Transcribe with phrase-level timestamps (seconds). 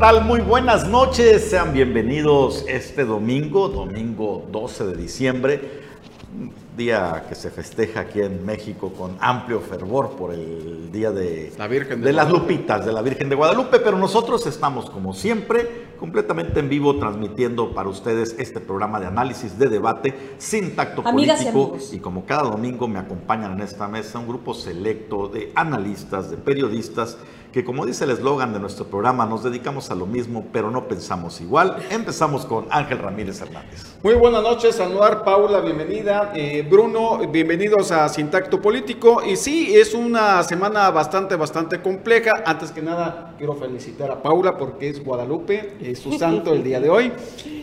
[0.00, 0.24] Hola, ¿qué tal?
[0.24, 1.50] Muy buenas noches.
[1.50, 5.60] Sean bienvenidos este domingo, domingo 12 de diciembre,
[6.74, 11.66] día que se festeja aquí en México con amplio fervor por el día de, La
[11.66, 12.30] Virgen de de las.
[12.30, 17.74] Lupitas, de la Virgen de Guadalupe, pero nosotros estamos como siempre completamente en vivo transmitiendo
[17.74, 21.92] para ustedes este programa de análisis, de debate, sin tacto Amigas y político amigos.
[21.92, 26.38] y como cada domingo me acompañan en esta mesa un grupo selecto de analistas, de
[26.38, 27.18] periodistas,
[27.52, 30.86] que como dice el eslogan de nuestro programa, nos dedicamos a lo mismo, pero no
[30.86, 31.76] pensamos igual.
[31.90, 33.84] Empezamos con Ángel Ramírez Hernández.
[34.02, 36.32] Muy buenas noches, Anuar, Paula, bienvenida.
[36.34, 39.22] Eh, Bruno, bienvenidos a Sintacto Político.
[39.26, 42.42] Y sí, es una semana bastante, bastante compleja.
[42.46, 46.78] Antes que nada, quiero felicitar a Paula porque es Guadalupe, es su santo el día
[46.80, 47.12] de hoy.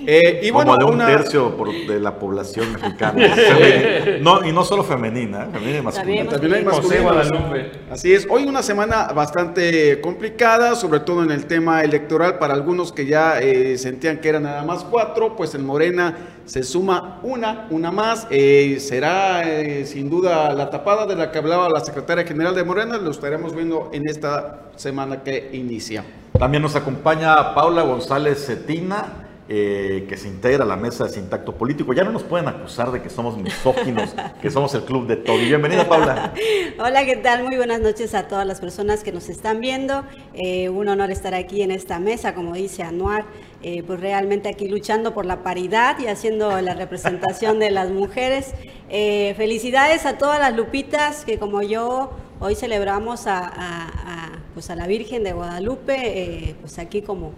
[0.10, 3.36] Eh, y bueno, como de un una- tercio por- de la población mexicana.
[4.22, 5.48] No, y no solo femenina, ¿eh?
[5.54, 6.30] femenina y masculina.
[6.30, 7.04] También hay José masculinos.
[7.32, 7.72] Guadalupe.
[7.92, 12.92] Así es, hoy una semana bastante complicada, sobre todo en el tema electoral, para algunos
[12.92, 17.67] que ya eh, sentían que eran nada más cuatro, pues en Morena se suma una,
[17.70, 22.23] una más, Eh, será eh, sin duda la tapada de la que hablaba la secretaria
[22.23, 26.03] general de Morena, lo estaremos viendo en esta semana que inicia.
[26.38, 31.56] También nos acompaña Paula González Cetina, eh, que se integra a la mesa de Sintacto
[31.56, 31.94] Político.
[31.94, 35.38] Ya no nos pueden acusar de que somos misóginos, que somos el club de todo.
[35.38, 36.34] Bienvenida, Paula.
[36.80, 37.44] Hola, ¿qué tal?
[37.44, 40.04] Muy buenas noches a todas las personas que nos están viendo.
[40.34, 43.26] Eh, un honor estar aquí en esta mesa, como dice Anuar,
[43.64, 48.54] eh, pues realmente aquí luchando por la paridad y haciendo la representación de las mujeres.
[48.89, 54.76] Felicidades a todas las lupitas que como yo hoy celebramos a, a- a, pues a
[54.76, 57.34] la Virgen de Guadalupe, pues aquí como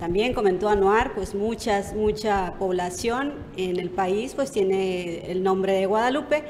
[0.00, 5.84] también comentó Anuar, pues muchas, mucha población en el país pues tiene el nombre de
[5.84, 6.42] Guadalupe.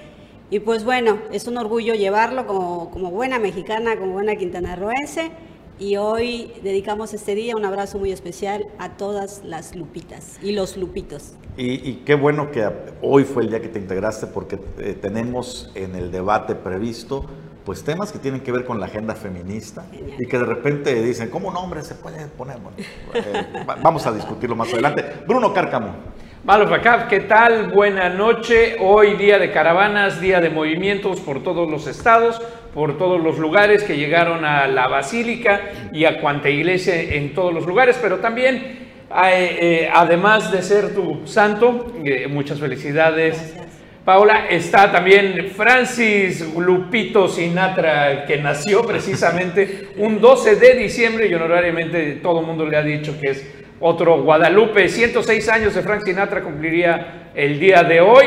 [0.50, 5.32] Y pues bueno, es un orgullo llevarlo como, como buena mexicana, como buena quintanarroense.
[5.80, 10.76] Y hoy dedicamos este día un abrazo muy especial a todas las lupitas y los
[10.76, 11.32] lupitos.
[11.56, 12.70] Y, qué bueno que
[13.02, 17.26] hoy fue el día que te integraste porque eh, tenemos en el debate previsto
[17.64, 19.84] pues temas que tienen que ver con la agenda feminista
[20.18, 22.56] y que de repente dicen, ¿cómo un hombre se puede poner?
[22.58, 22.76] Bueno,
[23.14, 25.04] eh, va- vamos a discutirlo más adelante.
[25.26, 25.94] Bruno Cárcamo.
[26.42, 27.68] Malo Facab, ¿qué tal?
[27.70, 28.76] Buena noche.
[28.80, 32.40] Hoy día de caravanas, día de movimientos por todos los estados,
[32.72, 35.60] por todos los lugares que llegaron a la basílica
[35.92, 40.94] y a cuanta iglesia en todos los lugares, pero también, eh, eh, además de ser
[40.94, 41.92] tu santo,
[42.30, 43.54] muchas felicidades.
[44.04, 52.12] Paula, está también Francis Lupito Sinatra, que nació precisamente un 12 de diciembre y honorariamente
[52.22, 53.46] todo el mundo le ha dicho que es
[53.78, 54.88] otro Guadalupe.
[54.88, 58.24] 106 años de Frank Sinatra cumpliría el día de hoy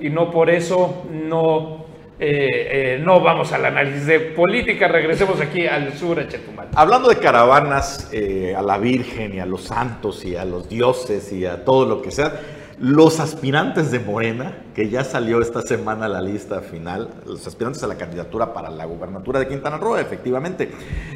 [0.00, 1.86] y no por eso no,
[2.20, 4.86] eh, eh, no vamos al análisis de política.
[4.86, 6.68] Regresemos aquí al sur, a Chetumal.
[6.74, 11.32] Hablando de caravanas eh, a la Virgen y a los santos y a los dioses
[11.32, 12.32] y a todo lo que sea,
[12.78, 17.86] los aspirantes de Morena, que ya salió esta semana la lista final, los aspirantes a
[17.86, 20.70] la candidatura para la gubernatura de Quintana Roo, efectivamente.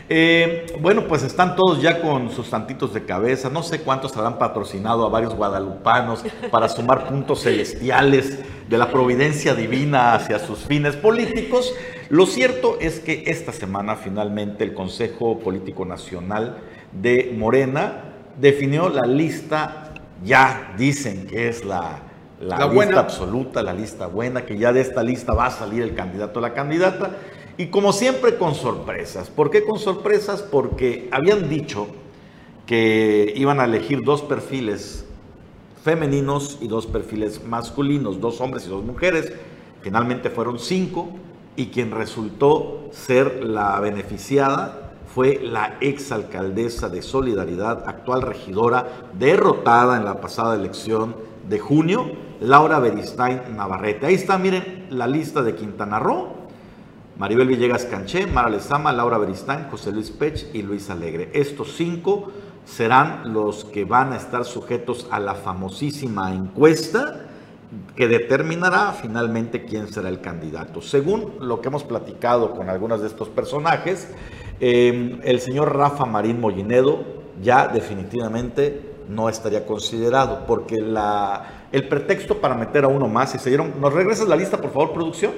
[0.09, 3.51] Eh, bueno, pues están todos ya con sus tantitos de cabeza.
[3.51, 8.39] No sé cuántos habrán patrocinado a varios guadalupanos para sumar puntos celestiales
[8.69, 11.75] de la providencia divina hacia sus fines políticos.
[12.09, 16.57] Lo cierto es que esta semana finalmente el Consejo Político Nacional
[16.93, 18.05] de Morena
[18.41, 19.90] definió la lista,
[20.25, 22.03] ya dicen que es la,
[22.41, 22.99] la La lista buena.
[23.01, 26.43] absoluta, la lista buena, que ya de esta lista va a salir el candidato o
[26.43, 27.17] la candidata.
[27.57, 29.29] Y como siempre con sorpresas.
[29.29, 30.43] ¿Por qué con sorpresas?
[30.43, 31.89] Porque habían dicho
[32.67, 35.05] que iban a elegir dos perfiles
[35.83, 39.33] femeninos y dos perfiles masculinos, dos hombres y dos mujeres.
[39.83, 41.09] Finalmente fueron cinco
[41.57, 48.87] y quien resultó ser la beneficiada fue la exalcaldesa de Solidaridad, actual regidora,
[49.19, 51.17] derrotada en la pasada elección
[51.49, 54.07] de junio, Laura Beristain Navarrete.
[54.07, 56.41] Ahí está, miren, la lista de Quintana Roo.
[57.19, 61.31] Maribel Villegas Canché, Mara Lezama, Laura Beristain, José Luis Pech y Luis Alegre.
[61.35, 62.31] Estos cinco
[62.65, 67.30] serán los que van a estar sujetos a la famosísima encuesta
[67.95, 70.83] que determinará finalmente quién será el candidato.
[70.83, 74.09] Según lo que hemos platicado con algunos de estos personajes,
[74.61, 77.05] eh, el señor Rafa Marín Mollinedo
[77.43, 83.39] ya definitivamente no estaría considerado, porque la, el pretexto para meter a uno más, si
[83.39, 85.33] se dieron, ¿nos regresas la lista, por favor, producción?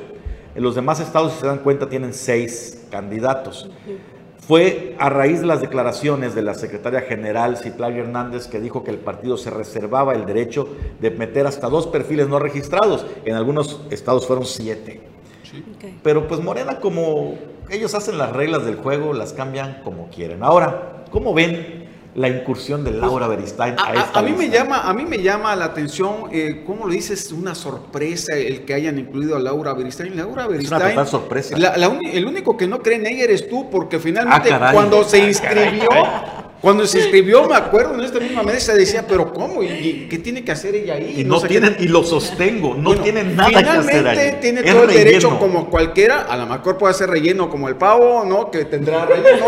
[0.55, 3.71] En los demás estados, si se dan cuenta, tienen seis candidatos.
[4.47, 8.91] Fue a raíz de las declaraciones de la secretaria general Citlali Hernández que dijo que
[8.91, 10.69] el partido se reservaba el derecho
[11.01, 13.07] de meter hasta dos perfiles no registrados.
[13.25, 15.01] En algunos estados fueron siete.
[15.77, 15.93] Ok.
[16.03, 17.37] Pero pues Morena, como
[17.71, 20.43] ellos hacen las reglas del juego, las cambian como quieren.
[20.43, 21.82] Ahora, ¿cómo ven
[22.15, 25.57] la incursión de Laura Beristain a, esta a mí me llama, a mí me llama
[25.57, 27.33] la atención, eh, ¿cómo lo dices?
[27.33, 30.15] Una sorpresa el que hayan incluido a Laura Beristain.
[30.17, 30.91] Laura Beristain.
[30.91, 31.57] total sorpresa.
[31.57, 31.75] la-
[32.13, 34.75] el único que no cree en ella eres tú, porque finalmente Ah, caray.
[34.75, 35.89] cuando se Ah, inscribió,
[36.63, 39.65] cuando se inscribió, me acuerdo en esta misma mesa decía, pero ¿cómo?
[39.65, 41.17] ¿Y, qué tiene que hacer ella ahí?
[41.19, 41.59] Y no sé qué.
[41.59, 44.39] tienen, y lo sostengo, no Bueno, tienen nada que hacer finalmente ahí.
[44.41, 47.75] tiene Es todo el derecho como cualquiera, a lo mejor puede ser relleno como el
[47.75, 48.51] pavo, ¿no?
[48.53, 49.45] Que tendrá relleno.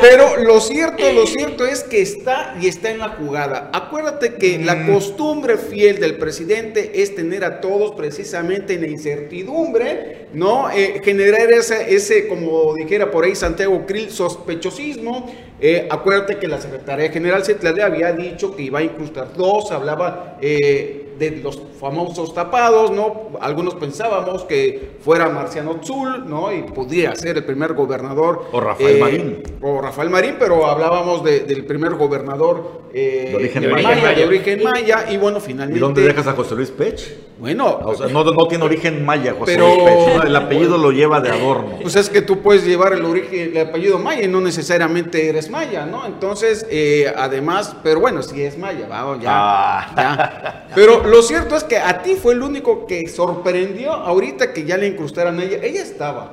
[0.00, 3.70] pero lo cierto, lo cierto es que está y está en la jugada.
[3.74, 4.94] Acuérdate que la Mm.
[4.94, 10.70] costumbre fiel del presidente es tener a todos precisamente en la incertidumbre, ¿no?
[10.70, 15.30] Eh, generar ese, ese, como dijera por ahí Santiago Krill, sospechosismo.
[15.60, 20.36] Eh, acuérdate que la Secretaría General Citlali había dicho que iba a incrustar dos, hablaba
[20.40, 23.30] eh, de los famosos tapados, ¿no?
[23.40, 26.52] Algunos pensábamos que fuera Marciano Tzul, ¿no?
[26.52, 28.44] Y pudiera ser el primer gobernador.
[28.52, 29.42] O Rafael Marín.
[29.60, 33.88] O Rafael Marín, pero hablábamos de- del primer gobernador eh, De origen de maya.
[33.88, 35.78] maya, de origen maya, y bueno, finalmente...
[35.78, 37.16] ¿Y dónde dejas a José Luis Pech?
[37.38, 40.16] Bueno, O sea, no, no tiene origen maya, José Pero- Luis Pech.
[40.16, 40.22] ¿no?
[40.24, 41.78] El apellido lo lleva de adorno.
[41.80, 45.48] Pues es que tú puedes llevar el origen, el apellido Maya y no necesariamente eres
[45.48, 46.04] Maya, ¿no?
[46.04, 49.92] Entonces, eh, además, pero bueno, si es Maya, vamos, ya, Ah.
[49.96, 50.66] ya.
[50.74, 54.76] Pero lo cierto es que a ti fue el único que sorprendió ahorita que ya
[54.76, 55.58] le incrustaran a ella.
[55.62, 56.32] Ella estaba.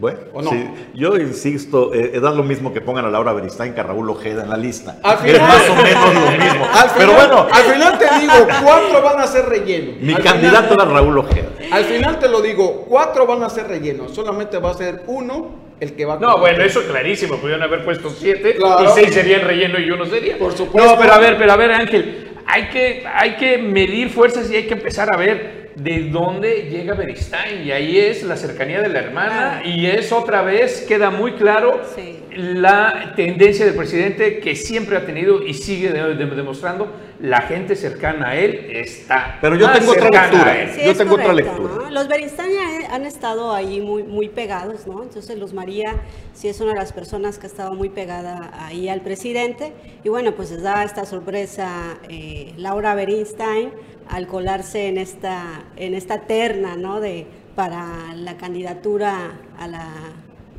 [0.00, 0.48] Bueno, ¿O no?
[0.50, 4.08] sí, yo insisto, eh, da lo mismo que pongan a Laura Beristain que a Raúl
[4.08, 4.96] Ojeda en la lista.
[5.02, 6.64] Al es final- más o menos lo mismo.
[6.72, 8.32] Al final, Pero bueno, al final te digo,
[8.64, 9.92] cuatro van a ser relleno.
[10.00, 11.48] mi Al candidato final- era Raúl Ojeda.
[11.70, 14.14] Al final te lo digo, cuatro van a ser rellenos.
[14.14, 17.36] Solamente va a ser uno el que va a No, bueno, eso clarísimo.
[17.36, 18.84] Pudieron haber puesto siete Claro.
[18.84, 20.38] y seis serían relleno y uno sería.
[20.38, 20.90] Por supuesto.
[20.92, 22.26] No, pero a ver, pero a ver, Ángel.
[22.46, 26.94] Hay que, hay que medir fuerzas y hay que empezar a ver de dónde llega
[26.94, 27.66] Beristain.
[27.66, 29.62] Y ahí es la cercanía de la hermana.
[29.64, 32.18] Y es otra vez, queda muy claro Sí.
[32.36, 36.90] La tendencia del presidente que siempre ha tenido y sigue de- de- demostrando.
[37.20, 39.38] La gente cercana a él está.
[39.42, 40.68] Pero yo más tengo otra lectura.
[40.74, 41.84] Sí, Yo tengo otra correcto, lectura.
[41.84, 41.90] ¿no?
[41.90, 45.02] Los Beristain han- han estado ahí muy, muy pegados, ¿no?
[45.02, 45.96] Entonces Luz María
[46.32, 49.72] sí es una de las personas que ha estado muy pegada ahí al presidente.
[50.02, 53.70] Y bueno, pues les da esta sorpresa eh, Laura Beristain
[54.08, 57.00] al colarse en esta, en esta terna, ¿no?
[57.00, 59.86] De, para la candidatura a la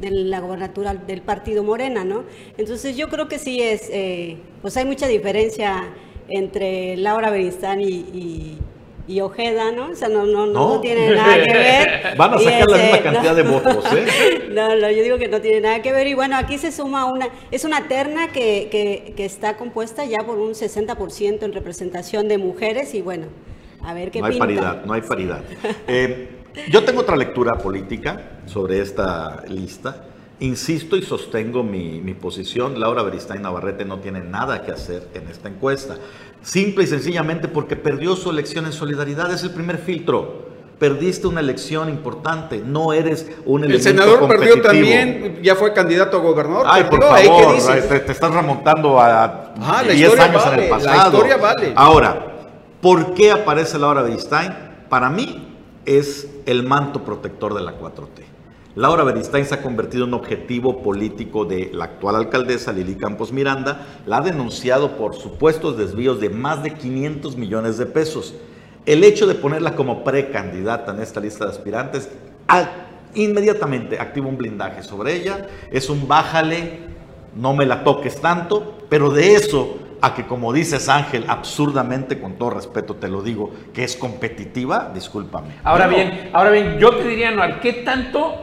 [0.02, 2.24] de la gobernatura del partido Morena, ¿no?
[2.58, 5.84] Entonces yo creo que sí es, eh, pues hay mucha diferencia
[6.28, 8.58] entre Laura Beristain y, y-
[9.08, 9.90] y Ojeda, ¿no?
[9.92, 10.76] O sea, no, no, no, No.
[10.76, 12.02] no tiene nada que ver.
[12.18, 13.36] Van a sacar la misma cantidad no.
[13.36, 14.44] de votos, ¿eh?
[14.52, 16.08] No, no, yo digo que no tiene nada que ver.
[16.08, 20.20] Y bueno, aquí se suma una, es una terna que, que, que está compuesta ya
[20.26, 23.26] por un 60% en representación de mujeres y bueno,
[23.84, 24.46] a ver qué No hay pinta.
[24.46, 25.42] paridad, no hay paridad.
[25.88, 26.30] Eh,
[26.70, 30.04] yo tengo otra lectura política sobre esta lista.
[30.40, 32.80] Insisto y sostengo mi, mi posición.
[32.80, 35.98] Laura Beristain Navarrete no tiene nada que hacer en esta encuesta.
[36.42, 39.32] Simple y sencillamente porque perdió su elección en solidaridad.
[39.32, 40.50] Es el primer filtro.
[40.80, 42.58] Perdiste una elección importante.
[42.66, 46.66] No eres un El senador perdió también, ya fue candidato a gobernador.
[46.68, 47.08] Ay, por ¿eh?
[47.22, 47.88] ¿qué favor, dices?
[47.88, 51.12] te, te estás remontando a Ah, la 10 historia años en vale, el la pasado.
[51.14, 51.74] historia vale.
[51.76, 52.26] Ahora,
[52.82, 54.52] ¿por qué aparece Laura Beristain?
[54.90, 55.51] Para mí
[55.86, 58.32] es el manto protector de la 4T.
[58.76, 63.86] Laura Beristain se ha convertido en objetivo político de la actual alcaldesa Lili Campos Miranda.
[64.06, 68.34] La ha denunciado por supuestos desvíos de más de 500 millones de pesos.
[68.86, 72.10] El hecho de ponerla como precandidata en esta lista de aspirantes
[73.14, 75.48] inmediatamente activa un blindaje sobre ella.
[75.70, 76.80] Es un bájale,
[77.36, 82.34] no me la toques tanto, pero de eso a que como dices Ángel, absurdamente, con
[82.34, 85.50] todo respeto te lo digo, que es competitiva, discúlpame.
[85.64, 85.96] Ahora No.
[85.96, 88.36] bien, ahora bien, yo te diría, Noar, ¿qué tanto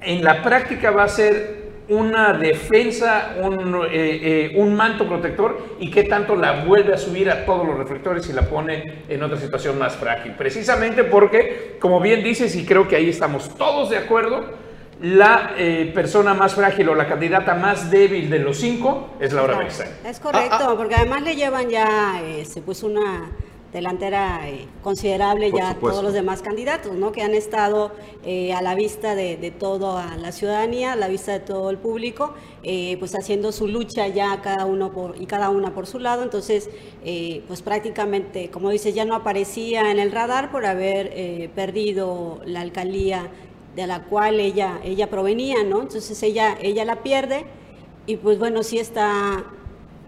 [0.00, 5.90] en la práctica va a ser una defensa, un, eh, eh, un manto protector y
[5.90, 9.36] qué tanto la vuelve a subir a todos los reflectores y la pone en otra
[9.38, 10.32] situación más frágil?
[10.38, 14.44] Precisamente porque, como bien dices, y creo que ahí estamos todos de acuerdo,
[15.00, 19.54] la eh, persona más frágil o la candidata más débil de los cinco es Laura
[19.54, 19.90] Claro, Beristain.
[20.04, 23.30] Es correcto, Ah, porque además le llevan ya, eh, se puso una
[23.72, 26.00] delantera eh, considerable ya supuesto.
[26.00, 27.12] todos los demás candidatos, ¿no?
[27.12, 27.92] Que han estado
[28.24, 31.78] eh, a la vista de, de toda la ciudadanía, a la vista de todo el
[31.78, 36.00] público, eh, pues haciendo su lucha ya cada uno por, y cada una por su
[36.00, 36.24] lado.
[36.24, 36.68] Entonces,
[37.04, 42.40] eh, pues prácticamente, como dices, ya no aparecía en el radar por haber eh, perdido
[42.44, 43.28] la alcaldía
[43.80, 45.80] de la cual ella, ella provenía, ¿no?
[45.80, 47.46] Entonces ella, ella la pierde
[48.06, 49.44] y pues bueno, sí está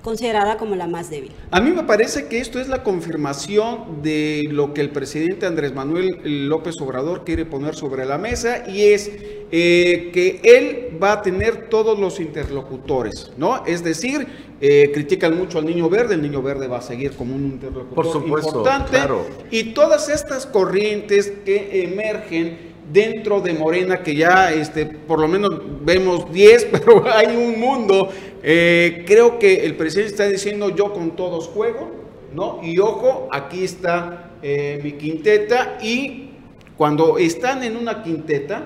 [0.02, 1.30] considerada como la más débil.
[1.50, 5.72] A mí me parece que esto es la confirmación de lo que el presidente Andrés
[5.74, 9.10] Manuel López Obrador quiere poner sobre la mesa y es
[9.52, 13.64] eh, que él va a tener todos los interlocutores, ¿no?
[13.64, 14.26] Es decir,
[14.60, 17.94] eh, critican mucho al Niño Verde, el Niño Verde va a seguir como un interlocutor
[17.94, 19.26] Por supuesto, importante claro.
[19.50, 25.60] y todas estas corrientes que emergen dentro de Morena, que ya este, por lo menos
[25.82, 28.08] vemos 10, pero hay un mundo.
[28.42, 31.90] Eh, creo que el presidente está diciendo yo con todos juego,
[32.34, 32.60] ¿no?
[32.62, 36.30] Y ojo, aquí está eh, mi quinteta y
[36.76, 38.64] cuando están en una quinteta,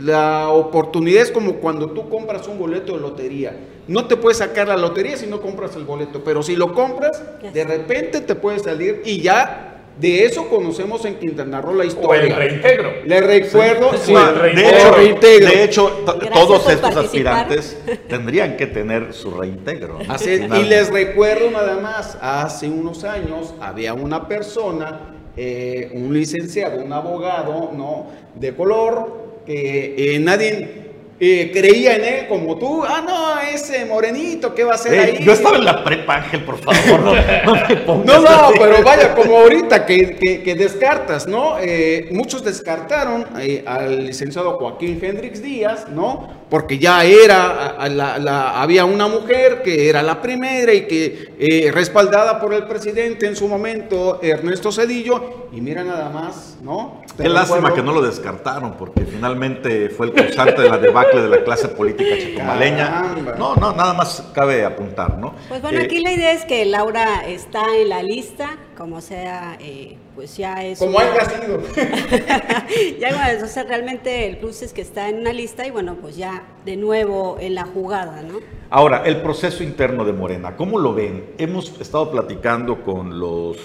[0.00, 3.56] la oportunidad es como cuando tú compras un boleto de lotería.
[3.88, 7.22] No te puedes sacar la lotería si no compras el boleto, pero si lo compras,
[7.52, 11.86] de repente te puede salir y ya de eso conocemos en Quintana Roo la O
[11.86, 12.22] historia.
[12.22, 12.92] el reintegro.
[13.04, 15.48] Le recuerdo, sí, el de hecho, reintegro.
[15.50, 17.04] de hecho, t- Gracias todos estos participar.
[17.34, 19.98] aspirantes tendrían que tener su reintegro.
[20.06, 20.12] ¿no?
[20.12, 26.12] Así es, y les recuerdo nada más, hace unos años había una persona, eh, un
[26.12, 28.06] licenciado, un abogado, ¿no?
[28.34, 30.81] De color, que eh, nadie
[31.24, 32.82] eh, creía en él como tú.
[32.84, 35.24] Ah, no, ese morenito, ¿qué va a hacer Eh, ahí?
[35.24, 38.58] yo estaba en la prepa, Ángel, por favor, no, no me pongas No, no, así.
[38.58, 41.58] pero vaya, como ahorita que, que- que descartas, ¿no?
[41.60, 46.42] Eh, muchos descartaron eh, al licenciado Joaquín Hendrix Díaz, ¿no?
[46.50, 50.86] Porque ya era, a- a la- la- había una mujer que era la primera y
[50.88, 57.01] que respaldada por el presidente en su momento, Ernesto Cedillo, y mira nada más, ¿no?
[57.16, 61.28] Qué lástima que no lo descartaron, porque finalmente fue el causante de la debacle de
[61.28, 62.86] la clase política chacomaleña.
[62.90, 63.34] Caramba.
[63.38, 65.34] No, no, nada más cabe apuntar, ¿no?
[65.48, 69.56] Pues bueno, Eh, aquí la idea es que Laura está en la lista, como sea,
[69.60, 70.78] eh, pues ya es...
[70.78, 71.60] Como una- haya sido.
[73.00, 76.16] ya bueno, entonces realmente el plus es que está en una lista y bueno, pues
[76.16, 78.38] ya de nuevo en la jugada, ¿no?
[78.70, 81.26] Ahora, el proceso interno de Morena, ¿cómo lo ven?
[81.38, 83.56] Hemos estado platicando con los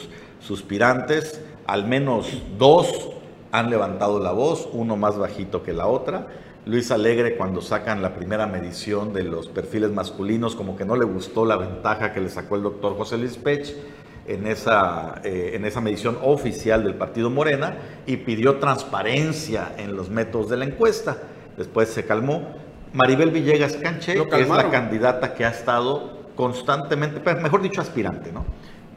[0.41, 2.27] suspirantes, al menos
[2.57, 3.11] dos
[3.59, 6.27] han levantado la voz, uno más bajito que la otra.
[6.65, 11.05] Luis Alegre cuando sacan la primera medición de los perfiles masculinos, como que no le
[11.05, 13.73] gustó la ventaja que le sacó el doctor José Luis Pech
[14.27, 20.09] en esa, eh, en esa medición oficial del partido Morena y pidió transparencia en los
[20.09, 21.17] métodos de la encuesta.
[21.57, 22.55] Después se calmó.
[22.93, 28.45] Maribel Villegas Canche, es la candidata que ha estado constantemente, pero mejor dicho, aspirante, ¿no?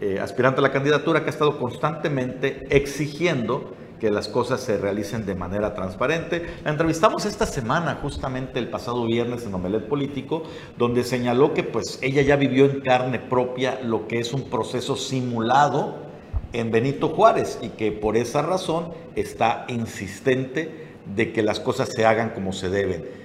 [0.01, 5.27] Eh, aspirante a la candidatura que ha estado constantemente exigiendo que las cosas se realicen
[5.27, 6.45] de manera transparente.
[6.65, 10.43] La entrevistamos esta semana, justamente el pasado viernes en Omelet Político,
[10.77, 14.97] donde señaló que pues ella ya vivió en carne propia lo que es un proceso
[14.97, 15.99] simulado
[16.53, 22.07] en Benito Juárez y que por esa razón está insistente de que las cosas se
[22.07, 23.21] hagan como se deben.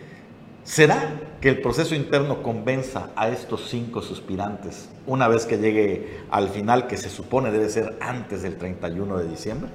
[0.64, 6.50] ¿Será que el proceso interno convenza a estos cinco suspirantes una vez que llegue al
[6.50, 9.70] final, que se supone debe ser antes del 31 de diciembre?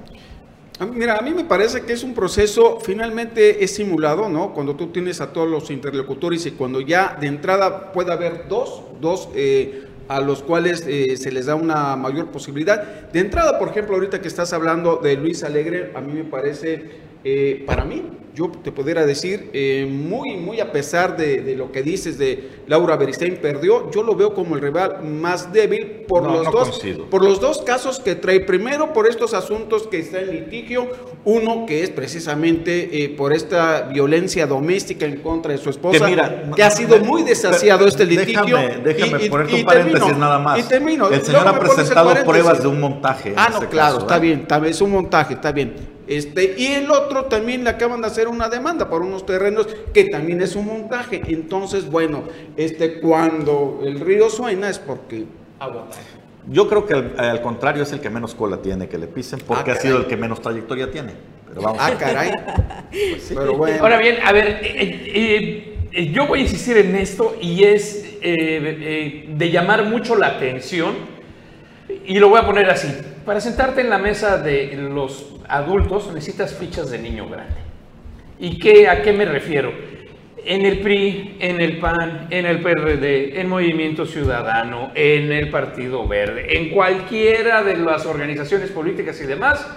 [0.89, 4.51] Mira, a mí me parece que es un proceso, finalmente es simulado, ¿no?
[4.51, 8.81] Cuando tú tienes a todos los interlocutores y cuando ya de entrada puede haber dos,
[8.99, 13.11] dos eh, a los cuales eh, se les da una mayor posibilidad.
[13.11, 16.89] De entrada, por ejemplo, ahorita que estás hablando de Luis Alegre, a mí me parece,
[17.23, 21.73] eh, para mí, yo te pudiera decir, eh, muy, muy a pesar de, de lo
[21.73, 26.23] que dices de Laura Beristain perdió, yo lo veo como el rival más débil por
[26.23, 27.05] No, los no dos coincido.
[27.09, 28.39] por los dos casos que trae.
[28.39, 30.87] Primero, por estos asuntos que está en litigio.
[31.25, 36.07] Uno que es precisamente eh, por esta violencia doméstica en contra de su esposa,
[36.55, 38.57] Que ha sido muy desasiado este déjame- litigio.
[38.83, 40.59] déjame ponerte un termino, paréntesis nada más.
[40.59, 41.09] Y termino.
[41.09, 44.17] El señor Luego ha presentado pruebas de un montaje Ah, no, ese claro, caso, está
[44.17, 44.19] ¿eh?
[44.21, 45.73] bien, está bien, es un montaje, está bien.
[46.11, 50.05] Este, y el otro también le acaban de hacer una demanda por unos terrenos que
[50.05, 51.21] también es un montaje.
[51.27, 52.23] Entonces, bueno,
[52.57, 55.25] este, cuando el río suena es porque
[55.57, 55.87] agua.
[56.49, 59.39] Yo creo que al, al contrario es el que menos cola tiene que le pisen,
[59.47, 61.13] porque Ah, ha sido el que menos trayectoria tiene.
[61.47, 61.79] Pero vamos.
[61.81, 62.31] Ah, caray.
[63.29, 63.77] Pero bueno.
[63.81, 68.03] Ahora bien, a ver, eh, eh, eh, yo voy a insistir en esto y es
[68.05, 70.93] eh, eh, de llamar mucho la atención
[72.05, 72.87] y lo voy a poner así.
[73.25, 77.55] Para sentarte en la mesa de los adultos necesitas fichas de niño grande.
[78.39, 79.71] ¿Y qué, a qué me refiero?
[80.43, 86.07] En el PRI, en el PAN, en el PRD, en Movimiento Ciudadano, en el Partido
[86.07, 89.67] Verde, en cualquiera de las organizaciones políticas y demás,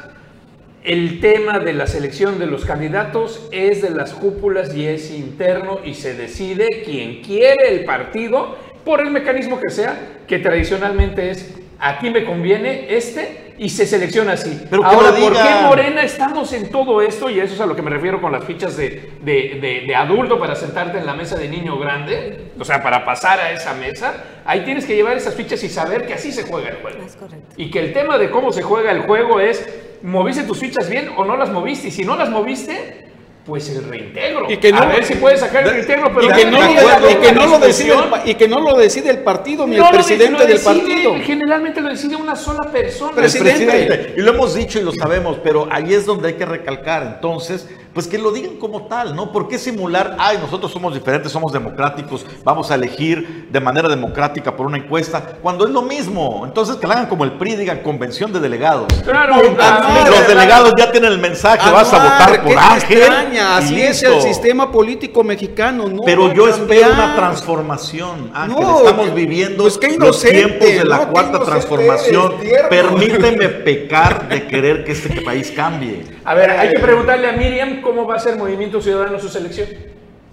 [0.82, 5.80] el tema de la selección de los candidatos es de las cúpulas y es interno
[5.84, 11.63] y se decide quien quiere el partido por el mecanismo que sea, que tradicionalmente es
[11.88, 14.60] aquí me conviene este y se selecciona así.
[14.68, 15.38] Pero Ahora, ¿por qué.
[15.62, 17.30] Morena estamos en todo esto?
[17.30, 19.94] Y eso es a lo que me refiero con las fichas de, de- de- de
[19.94, 23.72] adulto para sentarte en la mesa de niño grande, o sea, para pasar a esa
[23.74, 24.14] mesa.
[24.44, 27.04] Ahí tienes que llevar esas fichas y saber que así se juega el juego.
[27.06, 27.46] Es correcto.
[27.56, 29.64] Y que el tema de cómo se juega el juego es,
[30.02, 31.88] ¿moviste tus fichas bien o no las moviste?
[31.88, 33.03] Y si no las moviste,
[33.44, 34.50] pues el reintegro.
[34.50, 36.70] Y que no- a ver si puedes sacar el reintegro, pero Y que, no dar
[37.10, 39.76] y que una no lo decide el, y que no lo decide el partido ni
[39.76, 41.14] No el lo presidente de- lo del decide- partido.
[41.22, 43.12] Generalmente lo decide una sola persona.
[43.12, 44.14] Presidente.
[44.16, 47.02] Y lo hemos dicho y lo sabemos, pero ahí es donde hay que recalcar.
[47.16, 49.32] Entonces, pues que lo digan como tal, ¿no?
[49.32, 54.56] ¿Por qué simular, ay, nosotros somos diferentes, somos democráticos, vamos a elegir de manera democrática
[54.56, 56.42] por una encuesta, cuando es lo mismo?
[56.44, 58.92] Entonces, que lo hagan como el PRI, digan convención de delegados.
[59.04, 62.98] Claro, ah, Los delegados ya tienen el mensaje, vas a votar ¿qué por Ángel.
[62.98, 63.56] extraña?
[63.58, 65.88] Así es el sistema político mexicano.
[65.88, 68.60] No Pero yo espero una transformación, Ángel.
[68.60, 72.34] No, Estamos viviendo pues los tiempos de la cuarta transformación.
[72.68, 76.13] Permíteme pecar de querer que este país cambie.
[76.24, 79.68] A ver, hay que preguntarle a Miriam cómo va a ser Movimiento Ciudadano su selección.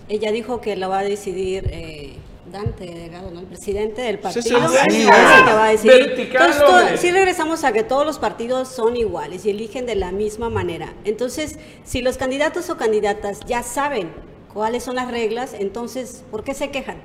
[0.08, 2.14] Ella dijo que lo va a decidir eh,
[2.52, 3.40] Dante Delgado, ¿no?
[3.42, 4.42] El presidente del Sí, partido.
[4.44, 4.50] sí,
[4.90, 6.08] sí, ah, que va a decidir.
[6.08, 10.12] vertical, Entonces, sí regresamos a que todos los partidos son iguales y eligen de la
[10.12, 10.94] misma manera.
[11.06, 14.12] Entonces, si los candidatos o candidatas ya saben
[14.54, 16.98] cuáles son las reglas, entonces, ¿por qué se quejan?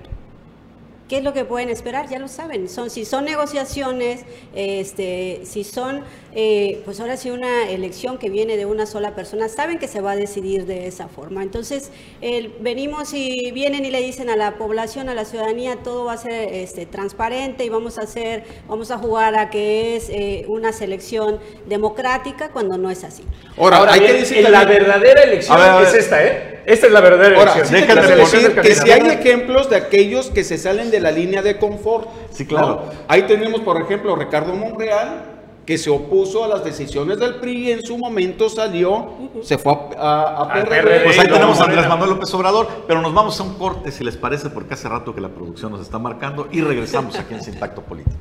[1.09, 2.09] ¿Qué es lo que pueden esperar?
[2.09, 2.69] Ya lo saben.
[2.69, 4.25] Son, si son negociaciones,
[4.57, 6.03] este, si son,
[6.35, 10.01] eh, pues ahora sí una elección que viene de una sola persona, saben que se
[10.01, 11.45] va a decidir de esa forma.
[11.45, 16.07] Entonces, el- venimos y vienen y le dicen a la población, a la ciudadanía, todo
[16.07, 20.09] va a ser este, transparente y vamos a hacer, vamos a jugar a que es
[20.11, 23.23] eh, una selección democrática cuando no es así.
[23.57, 25.83] Ahora, Ahora hay bien, que decir la también- verdadera elección ver.
[25.87, 26.56] es esta, ¿eh?
[26.67, 27.81] Esta es la verdadera Ahora, elección.
[28.27, 31.59] sí decir que si hay ejemplos de aquellos que se salen de la línea de
[31.59, 32.09] confort.
[32.31, 32.83] Sí, claro.
[32.87, 32.93] ¿no?
[33.09, 35.33] Ahí tenemos, por ejemplo, Ricardo Monreal,
[35.65, 39.09] que se opuso a las decisiones del PRI y en su momento salió,
[39.43, 40.81] se fue a, a- a Al PRD.
[40.83, 41.05] PRD.
[41.05, 41.65] Pues ahí tenemos a.
[41.65, 44.89] Andrés Manuel López Obrador, pero nos vamos a un corte, si les parece, porque hace
[44.89, 48.17] rato que la producción nos está marcando y regresamos aquí en Sintacto Político.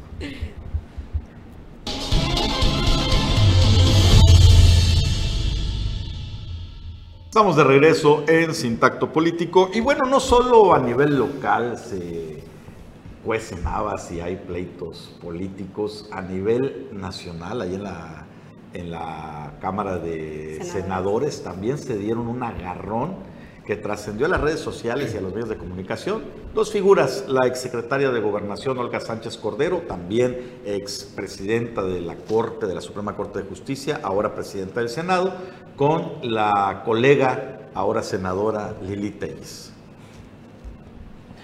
[7.35, 12.41] Estamos de regreso en Sintacto Político y bueno, no solo a nivel local se
[13.25, 18.25] cuecen habas y hay pleitos políticos, a nivel nacional, ahí en la,
[18.73, 20.71] en la Cámara de Senadores.
[20.71, 23.15] Senadores también se dieron un agarrón
[23.65, 26.23] que trascendió a las redes sociales y a los medios de comunicación.
[26.53, 32.75] Dos figuras, la exsecretaria de Gobernación Olga Sánchez Cordero, también expresidenta de la Corte, de
[32.75, 35.33] la Suprema Corte de Justicia, ahora presidenta del Senado,
[35.75, 39.71] con la colega, ahora senadora Lili Telles.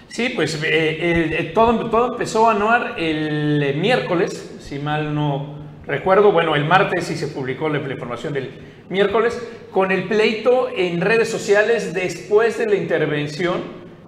[0.08, 5.61] Sí, pues eh, eh, eh, todo, todo empezó a anuar el miércoles, si mal no
[5.86, 6.32] recuerdo.
[6.32, 8.50] Bueno, el martes sí se publicó la, información del
[8.88, 9.40] miércoles,
[9.70, 13.62] con el pleito en redes sociales después de la intervención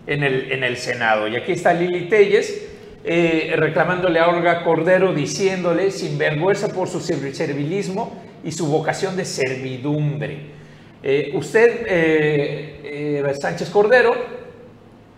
[0.06, 1.28] en el, en el Senado.
[1.28, 2.68] Y aquí está Lili Telles
[3.04, 9.16] eh, reclamándole a Olga Cordero, diciéndole, sin vergüenza por su serv- servilismo y su vocación
[9.16, 10.38] de servidumbre.
[11.02, 14.14] Eh, usted, eh, Sánchez Cordero,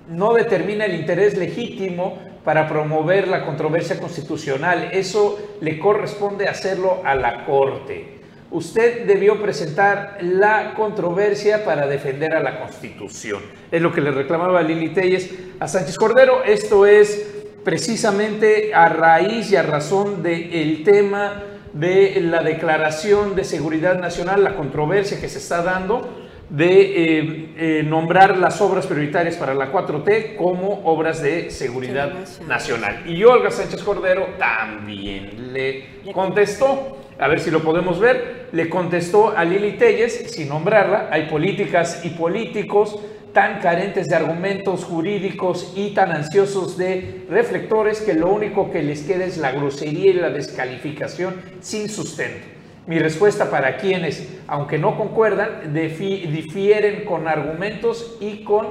[0.08, 4.90] no determina el interés legítimo para promover la controversia constitucional.
[4.92, 8.20] Eso le corresponde hacerlo a la Corte.
[8.52, 13.42] Usted debió presentar la controversia para defender a la Constitución.
[13.72, 15.28] Es lo que le reclamaba Lili Telles
[15.58, 16.44] a Sánchez Cordero.
[16.44, 23.98] Esto es precisamente a raíz y a razón del tema de la declaración de seguridad
[23.98, 29.54] nacional, la controversia que se está dando de eh, eh, nombrar las obras prioritarias para
[29.54, 32.12] la 4T como obras de seguridad
[32.46, 33.02] nacional.
[33.06, 38.68] Y Olga Sánchez Cordero también le Le contestó, a ver si lo podemos ver, le
[38.68, 42.98] contestó a Lili Telles, sin nombrarla, hay políticas y políticos
[43.32, 49.02] tan carentes de argumentos jurídicos y tan ansiosos de reflectores que lo único que les
[49.02, 52.55] queda es la grosería y la descalificación sin sustento.
[52.86, 58.66] Mi respuesta para quienes, aunque no concuerdan, difieren con argumentos y, con,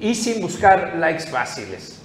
[0.00, 2.03] y sin buscar likes fáciles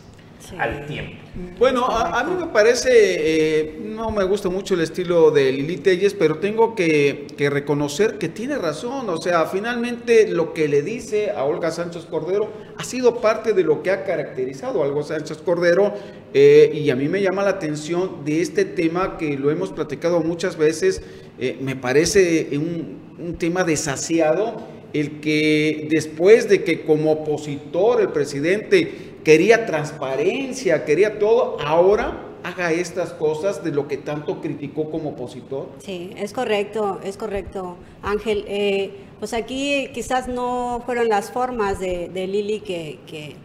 [0.50, 0.56] Sí.
[0.58, 1.16] al tiempo.
[1.60, 5.78] Bueno, a, a mí me parece, eh, no me gusta mucho el estilo de Lili
[5.78, 9.08] Telles, pero tengo que, que reconocer que tiene razón.
[9.10, 13.64] O sea, finalmente lo que le dice a Olga Sánchez Cordero ha sido parte de
[13.64, 15.94] lo que ha caracterizado a Olga Sánchez Cordero.
[16.34, 20.22] eh, y a mí me llama la atención de este tema que lo hemos platicado
[20.22, 21.02] muchas veces.
[21.38, 28.10] eh, me parece un, un tema desasiado el que después de que como opositor el
[28.10, 35.10] presidente quería transparencia, quería todo, ahora haga estas cosas de lo que tanto criticó como
[35.10, 35.68] opositor?
[35.80, 38.46] Sí, es correcto, es correcto, Ángel.
[38.48, 43.36] Eh, pues aquí quizás no fueron las formas de, Lili que, que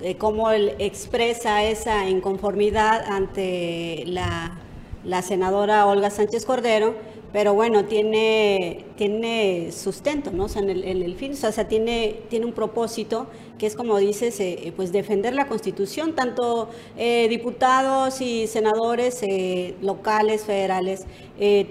[0.00, 4.58] de cómo él expresa esa inconformidad ante la,
[5.04, 6.94] la senadora Olga Sánchez Cordero,
[7.32, 10.44] pero bueno, tiene, tiene sustento, ¿no?
[10.44, 13.26] O sea, en el, en fin, o sea, tiene, tiene un propósito
[13.58, 19.74] que es como dices, eh, pues defender la Constitución, tanto eh, diputados y senadores eh,
[19.80, 21.06] locales, federales,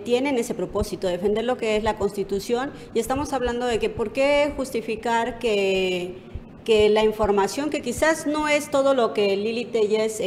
[0.03, 4.13] tienen ese propósito, defender lo que es la Constitución, y estamos hablando de que por
[4.13, 6.17] qué justificar que,
[6.63, 10.21] que la información, que quizás no es todo lo que Lili Telles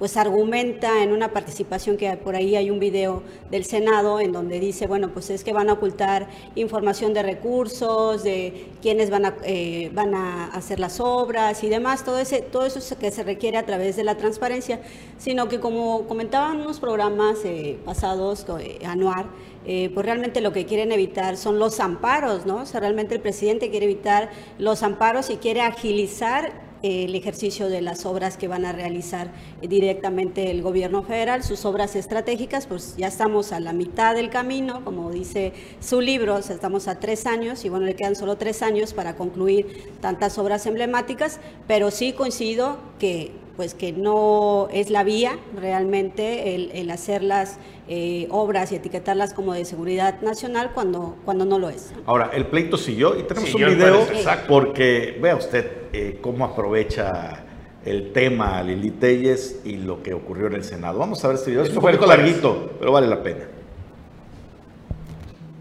[0.00, 4.58] pues argumenta en una participación que por ahí hay un video del Senado en donde
[4.58, 9.36] dice, bueno, pues es que van a ocultar información de recursos, de quiénes van a,
[9.44, 13.58] eh, van a hacer las obras y demás, todo, ese, todo eso que se requiere
[13.58, 14.80] a través de la transparencia,
[15.18, 19.26] sino que como comentaban unos programas eh, pasados, eh, anuar,
[19.62, 22.62] pues realmente lo que quieren evitar son los amparos, ¿no?
[22.62, 27.82] O sea, realmente el presidente quiere evitar los amparos y quiere agilizar el ejercicio de
[27.82, 33.08] las obras que van a realizar directamente el gobierno federal, sus obras estratégicas, pues ya
[33.08, 37.68] estamos a la mitad del camino, como dice su libro, estamos a tres años y
[37.68, 43.32] bueno, le quedan solo tres años para concluir tantas obras emblemáticas, pero sí coincido que
[43.60, 49.52] pues que no es la vía realmente el, hacer las eh, obras y etiquetarlas como
[49.52, 51.92] de seguridad nacional cuando, cuando no lo es.
[52.06, 54.06] Ahora, el pleito siguió y tenemos un video
[54.48, 57.44] porque vea usted eh, cómo aprovecha
[57.84, 60.98] el tema Lili Telles y lo que ocurrió en el Senado.
[60.98, 63.44] Vamos a ver este video, es un poco larguito, pero vale la pena.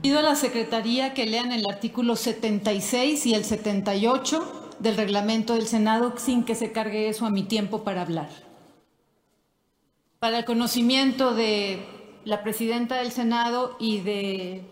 [0.01, 5.67] Pido a la Secretaría que lean el artículo 76 y el 78 del reglamento del
[5.67, 8.29] Senado sin que se cargue eso a mi tiempo para hablar.
[10.19, 11.85] Para el conocimiento de
[12.25, 14.65] la presidenta del Senado y de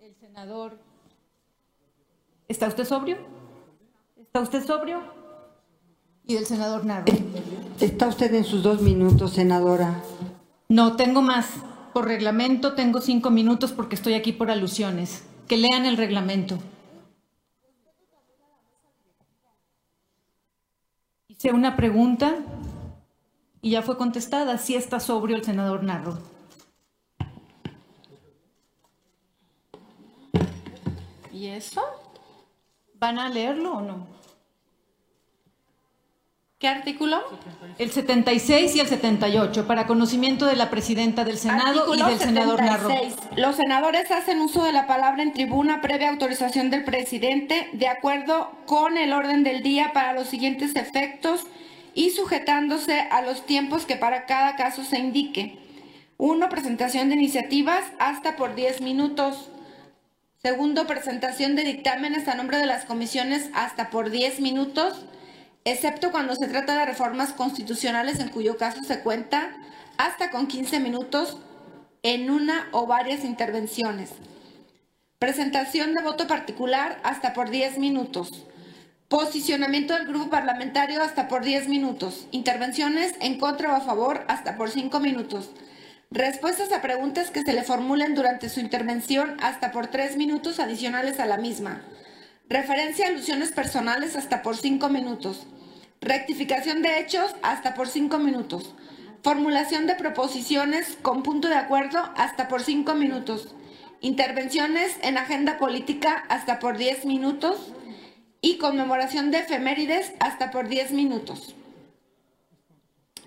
[0.00, 0.78] el senador.
[2.48, 3.18] ¿Está usted sobrio?
[4.16, 5.02] ¿Está usted sobrio?
[6.26, 7.06] Y del senador Narro.
[7.80, 10.02] Está usted en sus dos minutos, senadora.
[10.68, 11.48] No, tengo más.
[11.94, 15.24] Por reglamento tengo cinco minutos porque estoy aquí por alusiones.
[15.46, 16.58] Que lean el reglamento.
[21.38, 22.34] Hice una pregunta
[23.62, 24.58] y ya fue contestada.
[24.58, 26.18] Sí está sobrio el senador Narro.
[31.32, 31.80] ¿Y eso?
[32.94, 34.17] ¿Van a leerlo o no?
[36.58, 37.22] ¿Qué artículo?
[37.78, 42.60] El 76 y el 78, para conocimiento de la presidenta del Senado y del senador
[42.60, 42.90] Narro.
[43.36, 48.50] Los senadores hacen uso de la palabra en tribuna previa autorización del presidente, de acuerdo
[48.66, 51.46] con el orden del día para los siguientes efectos
[51.94, 55.60] y sujetándose a los tiempos que para cada caso se indique.
[56.16, 59.52] Uno, presentación de iniciativas hasta por 10 minutos.
[60.42, 65.04] Segundo, presentación de dictámenes a nombre de las comisiones hasta por 10 minutos
[65.70, 69.50] excepto cuando se trata de reformas constitucionales en cuyo caso se cuenta
[69.96, 71.36] hasta con 15 minutos
[72.02, 74.10] en una o varias intervenciones.
[75.18, 78.46] Presentación de voto particular hasta por 10 minutos.
[79.08, 82.28] Posicionamiento del grupo parlamentario hasta por 10 minutos.
[82.30, 85.50] Intervenciones en contra o a favor hasta por 5 minutos.
[86.10, 91.20] Respuestas a preguntas que se le formulen durante su intervención hasta por 3 minutos adicionales
[91.20, 91.82] a la misma.
[92.48, 95.46] Referencia a alusiones personales hasta por 5 minutos.
[96.00, 98.74] Rectificación de hechos hasta por 5 minutos.
[99.22, 103.54] Formulación de proposiciones con punto de acuerdo hasta por 5 minutos.
[104.00, 107.74] Intervenciones en agenda política hasta por 10 minutos.
[108.40, 111.54] Y conmemoración de efemérides hasta por 10 minutos.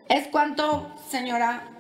[0.09, 1.70] Es cuanto, señora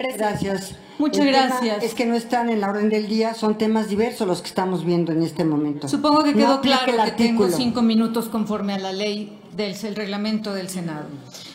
[0.00, 0.76] Gracias.
[0.98, 1.82] Muchas gracias.
[1.82, 4.84] Es que no están en la orden del día, son temas diversos los que estamos
[4.84, 5.88] viendo en este momento.
[5.88, 10.68] Supongo que quedó claro que tengo cinco minutos conforme a la ley del reglamento del
[10.68, 11.06] Senado.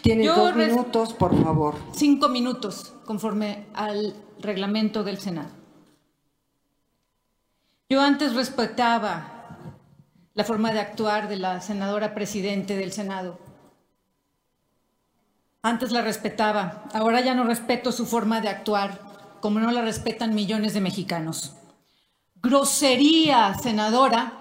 [0.02, 1.76] Tiene dos minutos, por favor.
[1.94, 5.50] Cinco minutos conforme al reglamento del Senado.
[7.90, 9.60] Yo antes respetaba
[10.34, 13.38] la forma de actuar de la senadora presidente del Senado.
[15.66, 19.02] Antes la respetaba, ahora ya no respeto su forma de actuar
[19.40, 21.54] como no la respetan millones de mexicanos.
[22.36, 24.34] Grosería, senadora.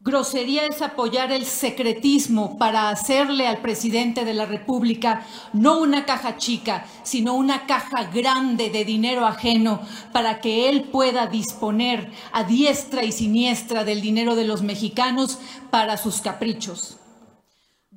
[0.00, 6.36] Grosería es apoyar el secretismo para hacerle al presidente de la República no una caja
[6.38, 13.04] chica, sino una caja grande de dinero ajeno para que él pueda disponer a diestra
[13.04, 15.38] y siniestra del dinero de los mexicanos
[15.70, 16.98] para sus caprichos.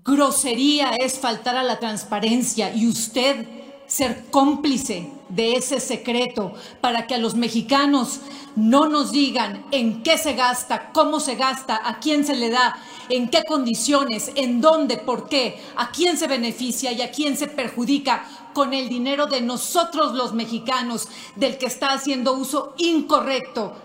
[0.05, 3.47] Grosería es faltar a la transparencia y usted
[3.87, 8.19] ser cómplice de ese secreto para que a los mexicanos
[8.55, 12.77] no nos digan en qué se gasta, cómo se gasta, a quién se le da,
[13.09, 17.47] en qué condiciones, en dónde, por qué, a quién se beneficia y a quién se
[17.47, 23.75] perjudica con el dinero de nosotros los mexicanos, del que está haciendo uso incorrecto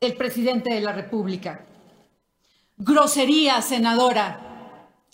[0.00, 1.64] el presidente de la República.
[2.76, 4.45] Grosería, senadora,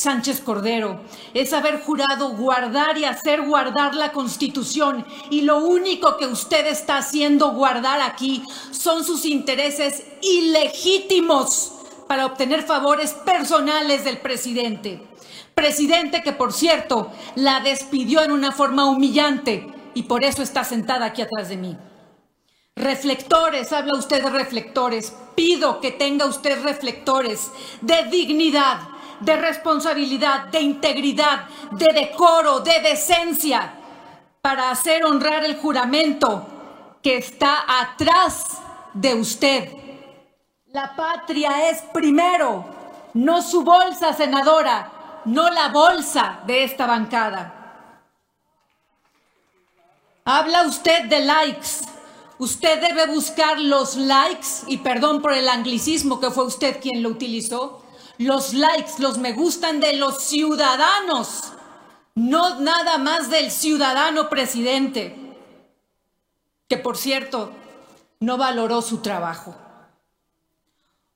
[0.03, 1.01] Sánchez Cordero,
[1.33, 6.97] es haber jurado guardar y hacer guardar la Constitución y lo único que usted está
[6.97, 11.73] haciendo guardar aquí son sus intereses ilegítimos
[12.09, 15.01] para obtener favores personales del presidente.
[15.55, 21.07] Presidente que, por cierto, la despidió en una forma humillante y por eso está sentada
[21.07, 21.77] aquí atrás de mí.
[22.75, 25.13] Reflectores, habla usted de reflectores.
[25.35, 27.51] Pido que tenga usted reflectores
[27.83, 28.81] de dignidad,
[29.23, 33.75] de responsabilidad, de integridad, de decoro, de decencia,
[34.41, 36.47] para hacer honrar el juramento
[37.03, 38.61] que está atrás
[38.93, 39.69] de usted.
[40.73, 42.65] La patria es primero,
[43.15, 47.59] no su bolsa, senadora, no la bolsa de esta bancada.
[50.25, 51.69] Habla usted de likes.
[52.39, 57.11] Usted debe buscar los likes, y perdón por el anglicismo que fue usted quien lo
[57.11, 57.82] utilizó,
[58.23, 61.53] los likes, los me gustan de los ciudadanos,
[62.15, 65.17] no nada más del ciudadano presidente,
[66.69, 67.53] que por cierto
[68.21, 69.55] no valoró su trabajo.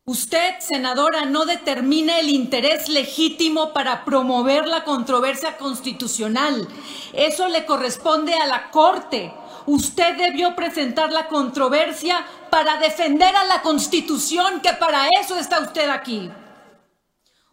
[0.08, 6.68] Usted, senadora, no determina el interés legítimo para promover la controversia constitucional.
[7.12, 9.34] Eso le corresponde a la Corte.
[9.66, 15.88] Usted debió presentar la controversia para defender a la Constitución, que para eso está usted
[15.88, 16.30] aquí.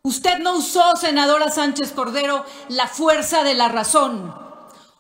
[0.06, 4.36] Usted no usó, senadora Sánchez Cordero, la fuerza de la razón.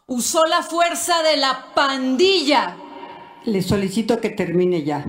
[0.08, 2.78] Usó la fuerza de la pandilla.
[3.44, 5.04] Le solicito que termine ya.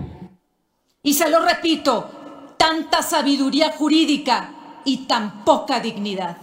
[1.00, 2.10] Y se lo repito,
[2.56, 6.38] tanta sabiduría jurídica y tan poca dignidad.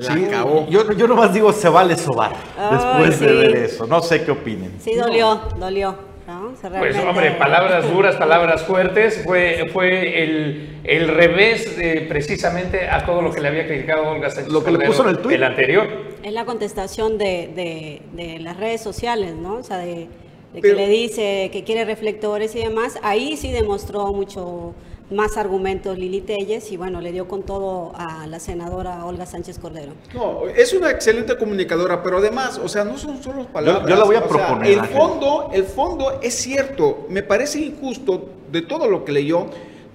[0.00, 0.28] Sí,
[0.70, 2.36] Yo, yo nomás digo, se vale sobar
[2.70, 3.84] después de ver eso.
[3.88, 4.78] No sé qué opinen.
[4.80, 6.05] Sí, dolió, dolió.
[6.26, 6.50] ¿No?
[6.50, 12.88] O sea, Pues hombre, palabras duras, palabras fuertes, fue, fue el, el revés de, precisamente
[12.88, 15.18] a todo lo que le había criticado Olga Sánchez Lo que le puso en el
[15.18, 15.36] tuit.
[15.36, 15.86] El anterior.
[16.22, 19.54] Es la contestación de, de- de las redes sociales, ¿no?
[19.56, 20.08] O sea, de, de
[20.54, 22.98] que Pero- le dice que quiere reflectores y demás.
[23.02, 24.74] Ahí sí demostró mucho
[25.10, 29.58] más argumentos Lili Telles y bueno, le dio con todo a la senadora Olga Sánchez
[29.58, 29.92] Cordero.
[30.14, 33.84] No, es una excelente comunicadora, pero además, o sea, no son solo palabras.
[33.84, 37.06] Yo- yo la voy a o sea, proponer, el fondo, el fondo es cierto.
[37.08, 39.46] Me parece injusto de todo lo que leyó